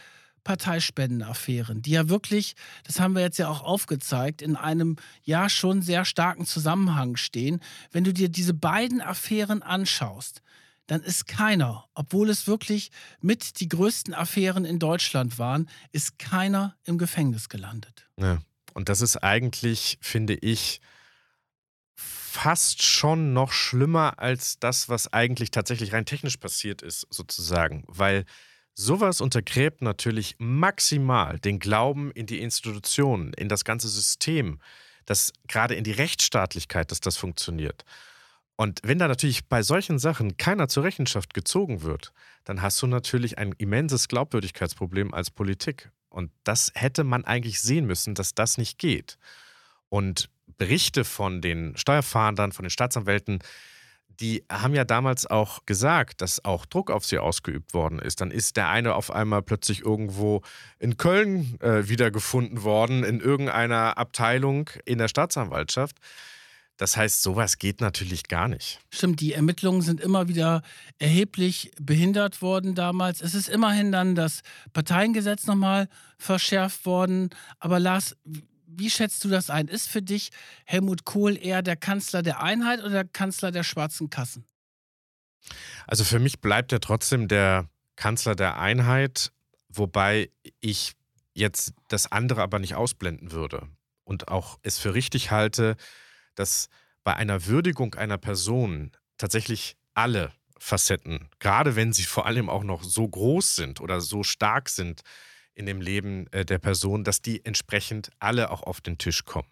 [0.48, 5.82] Parteispendenaffären, die ja wirklich, das haben wir jetzt ja auch aufgezeigt, in einem ja schon
[5.82, 7.60] sehr starken Zusammenhang stehen.
[7.92, 10.42] Wenn du dir diese beiden Affären anschaust,
[10.86, 16.78] dann ist keiner, obwohl es wirklich mit die größten Affären in Deutschland waren, ist keiner
[16.86, 18.08] im Gefängnis gelandet.
[18.18, 18.40] Ja.
[18.74, 20.80] Und das ist eigentlich, finde ich,
[21.94, 27.84] fast schon noch schlimmer als das, was eigentlich tatsächlich rein technisch passiert ist, sozusagen.
[27.88, 28.24] Weil
[28.80, 34.60] Sowas untergräbt natürlich maximal den Glauben in die Institutionen, in das ganze System,
[35.08, 37.86] dass gerade in die Rechtsstaatlichkeit, dass das funktioniert.
[38.56, 42.14] Und wenn da natürlich bei solchen Sachen keiner zur Rechenschaft gezogen wird,
[42.44, 45.90] dann hast du natürlich ein immenses Glaubwürdigkeitsproblem als Politik.
[46.10, 49.18] Und das hätte man eigentlich sehen müssen, dass das nicht geht.
[49.90, 53.40] Und Berichte von den Steuerfahndern, von den Staatsanwälten,
[54.20, 58.22] die haben ja damals auch gesagt, dass auch Druck auf sie ausgeübt worden ist.
[58.22, 60.42] Dann ist der eine auf einmal plötzlich irgendwo
[60.80, 65.98] in Köln äh, wiedergefunden worden, in irgendeiner Abteilung in der Staatsanwaltschaft.
[66.78, 68.80] Das heißt, sowas geht natürlich gar nicht.
[68.92, 70.62] Stimmt, die Ermittlungen sind immer wieder
[71.00, 73.22] erheblich behindert worden damals.
[73.22, 74.42] Es ist immerhin dann das
[74.74, 75.90] Parteiengesetz nochmal
[76.20, 77.32] verschärft worden.
[77.60, 78.16] Aber Lars,
[78.78, 79.68] wie schätzt du das ein?
[79.68, 80.30] Ist für dich
[80.66, 84.46] Helmut Kohl eher der Kanzler der Einheit oder der Kanzler der schwarzen Kassen?
[85.88, 89.32] Also für mich bleibt er trotzdem der Kanzler der Einheit,
[89.70, 90.94] wobei ich
[91.34, 93.68] jetzt das andere aber nicht ausblenden würde
[94.04, 95.76] und auch es für richtig halte,
[96.36, 96.70] dass
[97.04, 102.84] bei einer Würdigung einer Person tatsächlich alle Facetten, gerade wenn sie vor allem auch noch
[102.84, 105.02] so groß sind oder so stark sind,
[105.58, 109.50] in dem Leben äh, der Person, dass die entsprechend alle auch auf den Tisch kommen.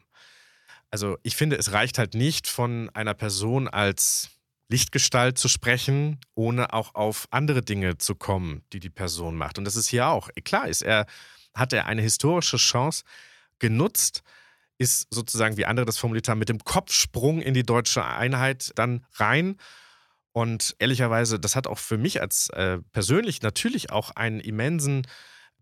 [0.92, 4.30] Also ich finde, es reicht halt nicht von einer Person als
[4.70, 9.58] Lichtgestalt zu sprechen, ohne auch auf andere Dinge zu kommen, die die Person macht.
[9.58, 10.30] Und das ist hier auch.
[10.44, 11.06] Klar ist er,
[11.54, 13.04] hat er eine historische Chance
[13.60, 14.24] genutzt,
[14.78, 19.06] ist sozusagen, wie andere das formuliert haben, mit dem Kopfsprung in die deutsche Einheit dann
[19.14, 19.58] rein.
[20.34, 25.08] Und ehrlicherweise, das hat auch für mich als äh, persönlich natürlich auch einen immensen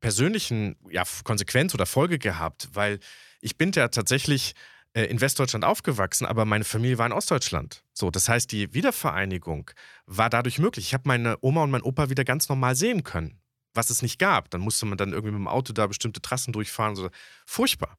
[0.04, 3.00] persönlichen ja, Konsequenz oder Folge gehabt, weil
[3.40, 4.54] ich bin ja tatsächlich
[4.94, 7.86] äh, in Westdeutschland aufgewachsen, aber meine Familie war in Ostdeutschland.
[7.94, 9.72] So, das heißt, die Wiedervereinigung
[10.06, 10.88] war dadurch möglich.
[10.88, 13.40] Ich habe meine Oma und meinen Opa wieder ganz normal sehen können,
[13.74, 14.50] was es nicht gab.
[14.50, 16.98] Dann musste man dann irgendwie mit dem Auto da bestimmte Trassen durchfahren.
[16.98, 17.10] So.
[17.46, 17.98] Furchtbar.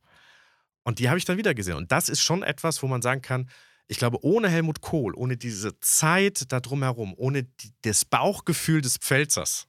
[0.83, 1.77] Und die habe ich dann wieder gesehen.
[1.77, 3.49] Und das ist schon etwas, wo man sagen kann,
[3.87, 8.99] ich glaube, ohne Helmut Kohl, ohne diese Zeit da drumherum, ohne die, das Bauchgefühl des
[8.99, 9.69] Pfälzers,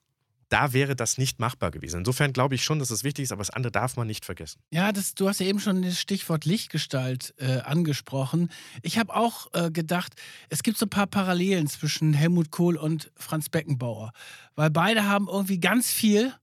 [0.50, 2.00] da wäre das nicht machbar gewesen.
[2.00, 4.62] Insofern glaube ich schon, dass es wichtig ist, aber das andere darf man nicht vergessen.
[4.72, 8.50] Ja, das, du hast ja eben schon das Stichwort Lichtgestalt äh, angesprochen.
[8.82, 10.14] Ich habe auch äh, gedacht,
[10.50, 14.12] es gibt so ein paar Parallelen zwischen Helmut Kohl und Franz Beckenbauer,
[14.56, 16.34] weil beide haben irgendwie ganz viel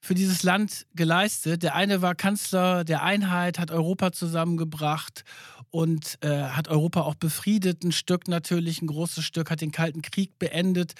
[0.00, 1.62] für dieses Land geleistet.
[1.62, 5.24] Der eine war Kanzler der Einheit, hat Europa zusammengebracht
[5.70, 10.02] und äh, hat Europa auch befriedet, ein Stück natürlich, ein großes Stück, hat den Kalten
[10.02, 10.92] Krieg beendet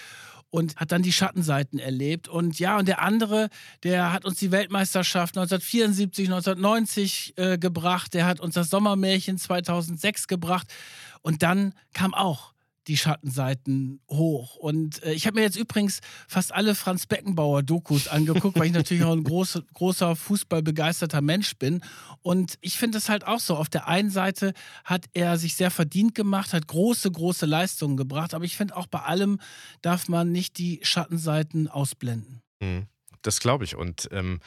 [0.54, 2.28] und hat dann die Schattenseiten erlebt.
[2.28, 3.48] Und ja, und der andere,
[3.82, 10.28] der hat uns die Weltmeisterschaft 1974, 1990 äh, gebracht, der hat uns das Sommermärchen 2006
[10.28, 10.72] gebracht.
[11.22, 12.53] Und dann kam auch
[12.86, 14.56] die Schattenseiten hoch.
[14.56, 19.04] Und äh, ich habe mir jetzt übrigens fast alle Franz Beckenbauer-Dokus angeguckt, weil ich natürlich
[19.04, 21.82] auch ein groß, großer Fußballbegeisterter Mensch bin.
[22.22, 23.56] Und ich finde es halt auch so.
[23.56, 24.52] Auf der einen Seite
[24.84, 28.34] hat er sich sehr verdient gemacht, hat große, große Leistungen gebracht.
[28.34, 29.40] Aber ich finde auch bei allem
[29.82, 32.42] darf man nicht die Schattenseiten ausblenden.
[32.60, 32.86] Mhm.
[33.22, 33.76] Das glaube ich.
[33.76, 34.40] Und ähm,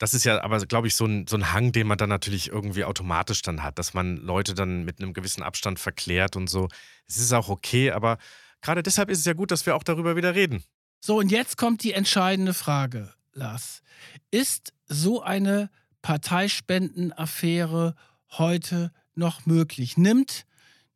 [0.00, 2.48] das ist ja aber, glaube ich, so ein, so ein Hang, den man dann natürlich
[2.48, 6.68] irgendwie automatisch dann hat, dass man Leute dann mit einem gewissen Abstand verklärt und so.
[7.10, 8.18] Es ist auch okay, aber
[8.60, 10.62] gerade deshalb ist es ja gut, dass wir auch darüber wieder reden.
[11.00, 13.82] So, und jetzt kommt die entscheidende Frage, Lars.
[14.30, 15.70] Ist so eine
[16.02, 17.94] Parteispendenaffäre
[18.32, 19.96] heute noch möglich?
[19.96, 20.46] Nimmt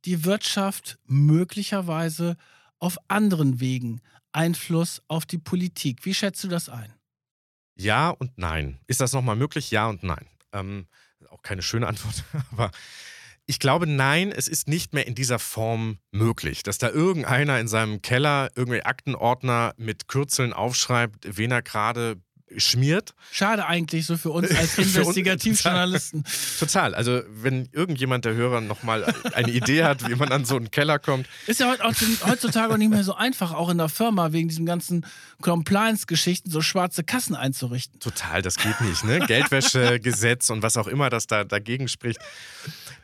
[0.04, 2.36] die Wirtschaft möglicherweise
[2.78, 4.00] auf anderen Wegen
[4.32, 6.04] Einfluss auf die Politik?
[6.04, 6.92] Wie schätzt du das ein?
[7.76, 8.78] Ja und nein.
[8.86, 9.70] Ist das nochmal möglich?
[9.70, 10.26] Ja und nein.
[10.52, 10.86] Ähm,
[11.30, 12.70] auch keine schöne Antwort, aber
[13.46, 17.68] ich glaube, nein, es ist nicht mehr in dieser Form möglich, dass da irgendeiner in
[17.68, 22.16] seinem Keller irgendwelche Aktenordner mit Kürzeln aufschreibt, wen er gerade
[22.56, 23.14] schmiert.
[23.32, 26.24] Schade eigentlich so für uns als Investigativjournalisten.
[26.58, 26.94] Total.
[26.94, 30.98] Also wenn irgendjemand der Hörer nochmal eine Idee hat, wie man an so einen Keller
[30.98, 31.26] kommt.
[31.46, 31.74] Ist ja
[32.26, 35.06] heutzutage auch nicht mehr so einfach, auch in der Firma wegen diesen ganzen
[35.40, 38.00] Compliance-Geschichten so schwarze Kassen einzurichten.
[38.00, 39.04] Total, das geht nicht.
[39.04, 39.20] Ne?
[39.20, 42.18] Geldwäschegesetz und was auch immer das da dagegen spricht.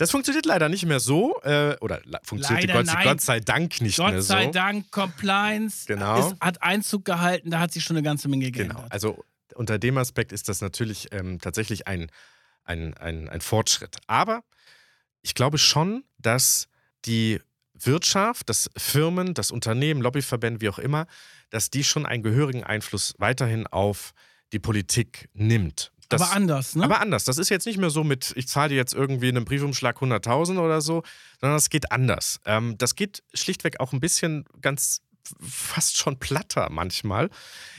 [0.00, 1.38] Das funktioniert leider nicht mehr so.
[1.42, 4.32] Äh, oder funktioniert Gott, Gott, sei Dank nicht Gott mehr so.
[4.32, 6.18] Gott sei Dank, Compliance genau.
[6.18, 8.78] ist, hat Einzug gehalten, da hat sich schon eine ganze Menge geändert.
[8.78, 9.22] Genau, also
[9.56, 12.10] unter dem Aspekt ist das natürlich ähm, tatsächlich ein,
[12.64, 13.98] ein, ein, ein Fortschritt.
[14.06, 14.42] Aber
[15.20, 16.68] ich glaube schon, dass
[17.04, 17.38] die
[17.74, 21.08] Wirtschaft, dass Firmen, das Unternehmen, Lobbyverbände, wie auch immer,
[21.50, 24.14] dass die schon einen gehörigen Einfluss weiterhin auf
[24.54, 25.92] die Politik nimmt.
[26.10, 26.84] Das, aber anders, ne?
[26.84, 27.24] Aber anders.
[27.24, 29.96] Das ist jetzt nicht mehr so mit, ich zahle dir jetzt irgendwie in einem Briefumschlag
[29.98, 31.02] 100.000 oder so,
[31.40, 32.40] sondern das geht anders.
[32.44, 35.02] Ähm, das geht schlichtweg auch ein bisschen ganz
[35.40, 37.30] fast schon platter manchmal,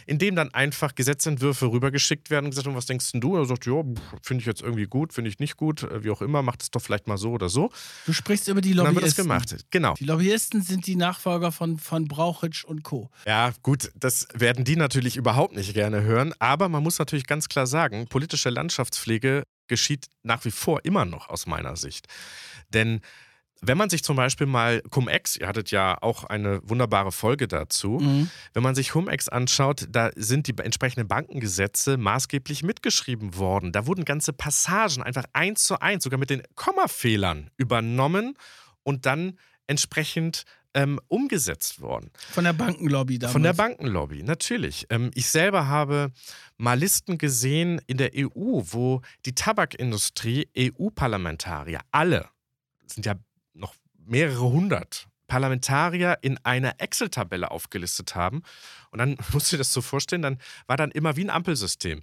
[0.06, 3.36] indem dann einfach Gesetzentwürfe rübergeschickt werden und gesagt, und was denkst du?
[3.38, 3.84] Er sagt, ja,
[4.22, 6.72] finde ich jetzt irgendwie gut, finde ich nicht gut, äh, wie auch immer, macht es
[6.72, 7.72] doch vielleicht mal so oder so.
[8.06, 8.88] Du sprichst über die Lobbyisten.
[8.90, 9.94] Und dann wird das gemacht, genau.
[9.96, 13.10] Die Lobbyisten sind die Nachfolger von, von Brauchitsch und Co.
[13.26, 17.50] Ja, gut, das werden die natürlich überhaupt nicht gerne hören, aber man muss natürlich ganz
[17.50, 22.08] klar sagen, politische Landschaftspflege geschieht nach wie vor immer noch aus meiner Sicht.
[22.70, 23.02] Denn
[23.62, 28.00] wenn man sich zum Beispiel mal Cum-Ex, ihr hattet ja auch eine wunderbare Folge dazu,
[28.00, 28.30] mhm.
[28.54, 33.72] wenn man sich Cum-Ex anschaut, da sind die entsprechenden Bankengesetze maßgeblich mitgeschrieben worden.
[33.72, 38.36] Da wurden ganze Passagen einfach eins zu eins, sogar mit den Kommafehlern übernommen
[38.84, 39.38] und dann
[39.68, 40.44] entsprechend
[40.74, 42.10] ähm, umgesetzt worden.
[42.32, 43.34] Von der Bankenlobby damals.
[43.34, 44.88] Von der Bankenlobby, natürlich.
[44.90, 46.12] Ähm, ich selber habe
[46.58, 52.28] mal Listen gesehen in der EU, wo die Tabakindustrie, EU-Parlamentarier, alle,
[52.88, 53.16] sind ja
[54.12, 58.44] mehrere hundert Parlamentarier in einer Excel-Tabelle aufgelistet haben.
[58.92, 60.38] Und dann musst du dir das so vorstellen, dann
[60.68, 62.02] war dann immer wie ein Ampelsystem.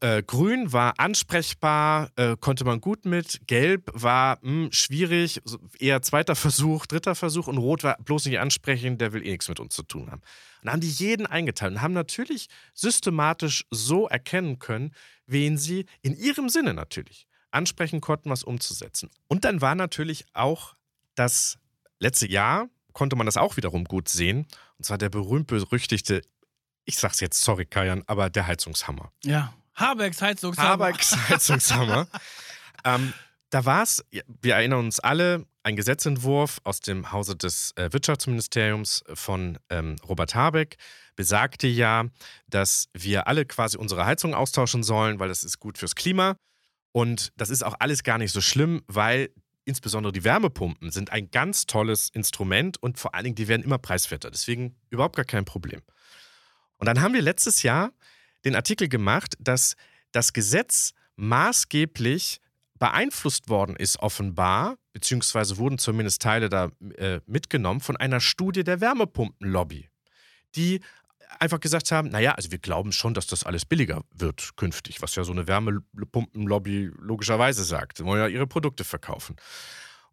[0.00, 3.40] Äh, grün war ansprechbar, äh, konnte man gut mit.
[3.48, 5.42] Gelb war mh, hm, schwierig,
[5.78, 7.48] eher zweiter Versuch, dritter Versuch.
[7.48, 10.22] Und Rot war bloß nicht ansprechend, der will eh nichts mit uns zu tun haben.
[10.62, 14.94] Und haben die jeden eingeteilt und haben natürlich systematisch so erkennen können,
[15.26, 19.10] wen sie in ihrem Sinne natürlich ansprechen konnten, was umzusetzen.
[19.26, 20.76] Und dann war natürlich auch
[21.14, 21.58] das
[21.98, 24.46] letzte Jahr, konnte man das auch wiederum gut sehen.
[24.78, 26.22] Und zwar der berühmt-berüchtigte,
[26.84, 29.12] ich sag's jetzt, sorry, Kajan, aber der Heizungshammer.
[29.24, 30.86] Ja, Habecks Heizungshammer.
[30.86, 32.06] Habecks Heizungshammer.
[32.84, 33.12] ähm,
[33.50, 39.02] da war es, wir erinnern uns alle, ein Gesetzentwurf aus dem Hause des äh, Wirtschaftsministeriums
[39.14, 40.76] von ähm, Robert Habeck
[41.16, 42.06] besagte ja,
[42.48, 46.36] dass wir alle quasi unsere Heizung austauschen sollen, weil das ist gut fürs Klima.
[46.92, 49.30] Und das ist auch alles gar nicht so schlimm, weil
[49.64, 53.78] insbesondere die Wärmepumpen sind ein ganz tolles Instrument und vor allen Dingen, die werden immer
[53.78, 54.30] preiswerter.
[54.30, 55.82] Deswegen überhaupt gar kein Problem.
[56.78, 57.92] Und dann haben wir letztes Jahr
[58.44, 59.76] den Artikel gemacht, dass
[60.12, 62.40] das Gesetz maßgeblich
[62.78, 68.80] beeinflusst worden ist, offenbar, beziehungsweise wurden zumindest Teile da äh, mitgenommen von einer Studie der
[68.80, 69.88] Wärmepumpenlobby,
[70.56, 70.80] die
[71.40, 75.14] einfach gesagt haben, naja, also wir glauben schon, dass das alles billiger wird künftig, was
[75.14, 77.98] ja so eine Wärmepumpenlobby logischerweise sagt.
[77.98, 79.36] Sie wollen ja ihre Produkte verkaufen.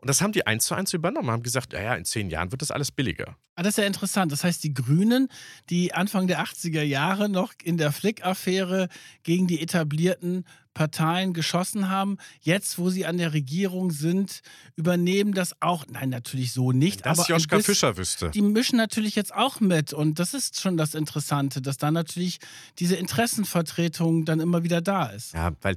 [0.02, 2.52] Und das haben die eins zu eins übernommen, haben gesagt, ja, ja, in zehn Jahren
[2.52, 3.38] wird das alles billiger.
[3.56, 4.32] Ah, das ist ja interessant.
[4.32, 5.28] Das heißt, die Grünen,
[5.70, 8.88] die Anfang der 80er Jahre noch in der Flick-Affäre
[9.22, 14.42] gegen die etablierten Parteien geschossen haben, jetzt, wo sie an der Regierung sind,
[14.76, 15.86] übernehmen das auch.
[15.88, 17.06] Nein, natürlich so nicht.
[17.06, 18.32] Das aber Joschka bisschen, Fischer wüsste.
[18.32, 19.94] Die mischen natürlich jetzt auch mit.
[19.94, 22.40] Und das ist schon das Interessante, dass da natürlich
[22.80, 25.34] diese Interessenvertretung dann immer wieder da ist.
[25.34, 25.76] Ja, weil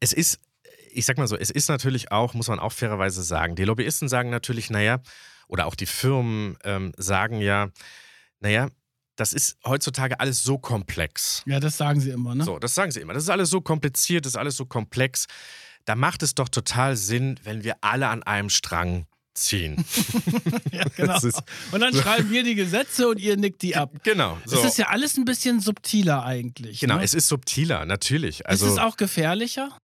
[0.00, 0.40] es ist
[0.92, 4.08] ich sag mal so, es ist natürlich auch, muss man auch fairerweise sagen, die Lobbyisten
[4.08, 5.00] sagen natürlich, naja,
[5.48, 7.70] oder auch die Firmen ähm, sagen ja,
[8.40, 8.68] naja,
[9.16, 11.42] das ist heutzutage alles so komplex.
[11.46, 12.44] Ja, das sagen sie immer, ne?
[12.44, 13.12] So, das sagen sie immer.
[13.12, 15.26] Das ist alles so kompliziert, das ist alles so komplex.
[15.84, 19.84] Da macht es doch total Sinn, wenn wir alle an einem Strang ziehen.
[20.72, 21.18] ja, genau.
[21.72, 23.90] und dann schreiben wir die Gesetze und ihr nickt die ab.
[24.02, 24.38] Genau.
[24.44, 24.58] So.
[24.58, 26.80] Es ist ja alles ein bisschen subtiler eigentlich.
[26.80, 27.04] Genau, ne?
[27.04, 28.46] es ist subtiler, natürlich.
[28.46, 29.76] Also, ist es auch gefährlicher?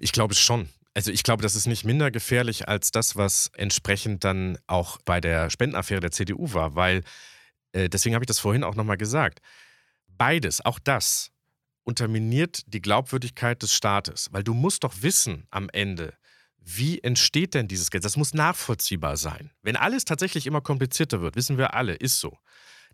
[0.00, 0.68] Ich glaube schon.
[0.94, 5.20] Also ich glaube, das ist nicht minder gefährlich als das, was entsprechend dann auch bei
[5.20, 7.04] der Spendenaffäre der CDU war, weil,
[7.72, 9.40] äh, deswegen habe ich das vorhin auch nochmal gesagt,
[10.08, 11.30] beides, auch das,
[11.84, 16.14] unterminiert die Glaubwürdigkeit des Staates, weil du musst doch wissen am Ende,
[16.58, 18.04] wie entsteht denn dieses Geld?
[18.04, 19.52] Das muss nachvollziehbar sein.
[19.62, 22.36] Wenn alles tatsächlich immer komplizierter wird, wissen wir alle, ist so.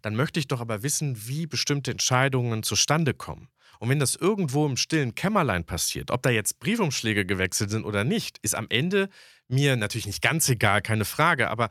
[0.05, 3.49] Dann möchte ich doch aber wissen, wie bestimmte Entscheidungen zustande kommen.
[3.79, 8.05] Und wenn das irgendwo im stillen Kämmerlein passiert, ob da jetzt Briefumschläge gewechselt sind oder
[8.05, 9.09] nicht, ist am Ende
[9.49, 11.71] mir natürlich nicht ganz egal, keine Frage, aber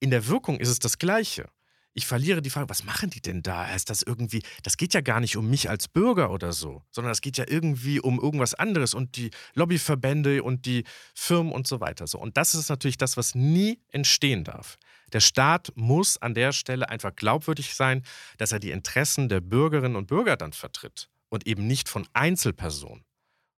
[0.00, 1.48] in der Wirkung ist es das Gleiche
[1.92, 3.74] ich verliere die Frage, was machen die denn da?
[3.74, 7.10] Ist das irgendwie, das geht ja gar nicht um mich als Bürger oder so, sondern
[7.10, 11.80] das geht ja irgendwie um irgendwas anderes und die Lobbyverbände und die Firmen und so
[11.80, 12.06] weiter.
[12.18, 14.78] Und das ist natürlich das, was nie entstehen darf.
[15.12, 18.02] Der Staat muss an der Stelle einfach glaubwürdig sein,
[18.38, 23.04] dass er die Interessen der Bürgerinnen und Bürger dann vertritt und eben nicht von Einzelpersonen.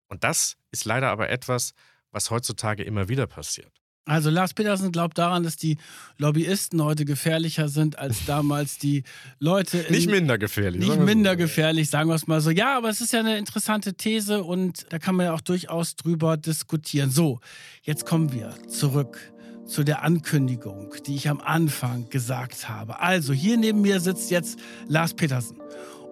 [0.08, 1.72] Und das ist leider aber etwas,
[2.10, 3.82] was heutzutage immer wieder passiert.
[4.04, 5.78] Also Lars Petersen glaubt daran, dass die
[6.18, 9.04] Lobbyisten heute gefährlicher sind als damals die
[9.38, 9.78] Leute.
[9.78, 10.80] In, nicht minder gefährlich.
[10.80, 11.36] Nicht minder so.
[11.36, 12.50] gefährlich, sagen wir es mal so.
[12.50, 15.94] Ja, aber es ist ja eine interessante These und da kann man ja auch durchaus
[15.94, 17.10] drüber diskutieren.
[17.10, 17.38] So,
[17.82, 19.31] jetzt kommen wir zurück
[19.72, 23.00] zu der Ankündigung, die ich am Anfang gesagt habe.
[23.00, 25.56] Also, hier neben mir sitzt jetzt Lars Petersen.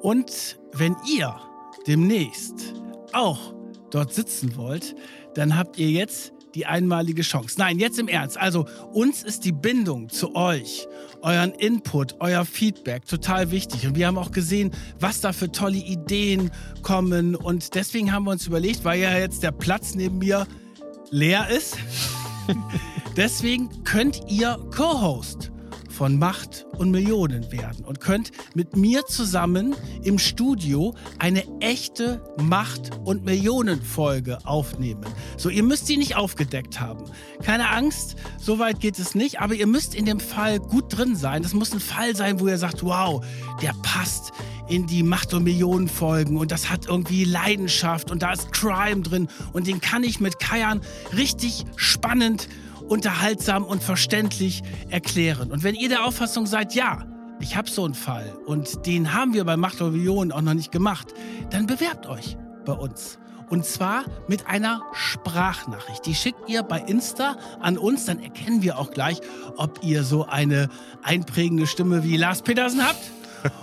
[0.00, 1.36] Und wenn ihr
[1.86, 2.74] demnächst
[3.12, 3.54] auch
[3.90, 4.94] dort sitzen wollt,
[5.34, 7.56] dann habt ihr jetzt die einmalige Chance.
[7.58, 8.38] Nein, jetzt im Ernst.
[8.38, 10.88] Also uns ist die Bindung zu euch,
[11.22, 13.86] euren Input, euer Feedback total wichtig.
[13.86, 16.50] Und wir haben auch gesehen, was da für tolle Ideen
[16.82, 17.36] kommen.
[17.36, 20.46] Und deswegen haben wir uns überlegt, weil ja jetzt der Platz neben mir
[21.10, 21.76] leer ist,
[23.20, 25.52] deswegen könnt ihr Co-Host
[25.90, 32.92] von Macht und Millionen werden und könnt mit mir zusammen im Studio eine echte Macht-
[33.04, 35.04] und Millionen-Folge aufnehmen.
[35.36, 37.04] So, ihr müsst sie nicht aufgedeckt haben.
[37.42, 41.14] Keine Angst, so weit geht es nicht, aber ihr müsst in dem Fall gut drin
[41.14, 41.42] sein.
[41.42, 43.22] Das muss ein Fall sein, wo ihr sagt, wow,
[43.60, 44.32] der passt
[44.66, 49.28] in die Macht- und Millionen-Folgen und das hat irgendwie Leidenschaft und da ist Crime drin
[49.52, 50.80] und den kann ich mit Kajan
[51.14, 52.48] richtig spannend
[52.90, 55.52] unterhaltsam und verständlich erklären.
[55.52, 57.06] Und wenn ihr der Auffassung seid, ja,
[57.40, 60.54] ich habe so einen Fall und den haben wir bei Macht oder Millionen auch noch
[60.54, 61.14] nicht gemacht,
[61.50, 62.36] dann bewerbt euch
[62.66, 63.18] bei uns.
[63.48, 66.04] Und zwar mit einer Sprachnachricht.
[66.04, 69.20] Die schickt ihr bei Insta an uns, dann erkennen wir auch gleich,
[69.56, 70.68] ob ihr so eine
[71.02, 73.10] einprägende Stimme wie Lars Petersen habt.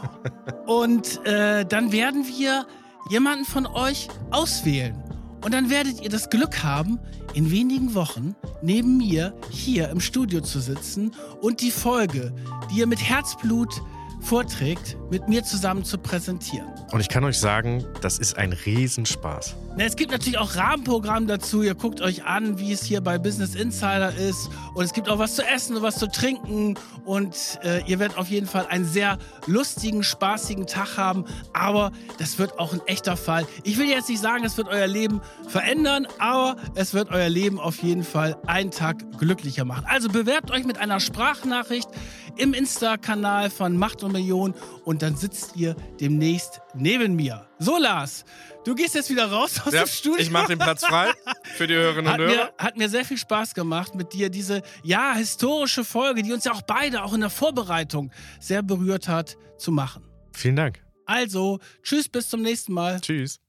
[0.65, 2.65] Und äh, dann werden wir
[3.09, 5.06] jemanden von euch auswählen.
[5.43, 6.99] Und dann werdet ihr das Glück haben,
[7.33, 12.33] in wenigen Wochen neben mir hier im Studio zu sitzen und die Folge,
[12.71, 13.81] die ihr mit Herzblut
[14.21, 16.67] vorträgt, mit mir zusammen zu präsentieren.
[16.91, 19.55] Und ich kann euch sagen, das ist ein Riesenspaß.
[19.79, 21.61] Es gibt natürlich auch Rahmenprogramm dazu.
[21.61, 24.49] Ihr guckt euch an, wie es hier bei Business Insider ist.
[24.73, 26.75] Und es gibt auch was zu essen und was zu trinken.
[27.05, 31.25] Und äh, ihr werdet auf jeden Fall einen sehr lustigen, spaßigen Tag haben.
[31.53, 33.45] Aber das wird auch ein echter Fall.
[33.63, 37.59] Ich will jetzt nicht sagen, es wird euer Leben verändern, aber es wird euer Leben
[37.59, 39.85] auf jeden Fall einen Tag glücklicher machen.
[39.87, 41.89] Also bewerbt euch mit einer Sprachnachricht
[42.35, 44.53] im Insta-Kanal von Macht und Million
[44.85, 47.47] und dann sitzt ihr demnächst neben mir.
[47.59, 48.25] So, Lars,
[48.65, 50.19] du gehst jetzt wieder raus aus ja, dem Studio.
[50.19, 51.11] Ich mache den Platz frei
[51.55, 52.45] für die Hörerinnen hat und Hörer.
[52.45, 56.43] Mir, hat mir sehr viel Spaß gemacht mit dir, diese, ja, historische Folge, die uns
[56.45, 60.03] ja auch beide, auch in der Vorbereitung, sehr berührt hat, zu machen.
[60.33, 60.83] Vielen Dank.
[61.05, 62.99] Also, tschüss, bis zum nächsten Mal.
[62.99, 63.39] Tschüss.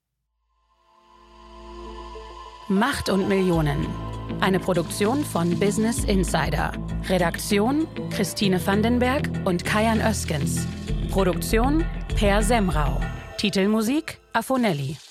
[2.68, 3.86] Macht und Millionen.
[4.40, 6.72] Eine Produktion von Business Insider.
[7.08, 10.66] Redaktion Christine Vandenberg und Kajan Öskens.
[11.10, 11.84] Produktion
[12.20, 13.00] Per Semrau.
[13.36, 15.07] Titelmusik Afonelli.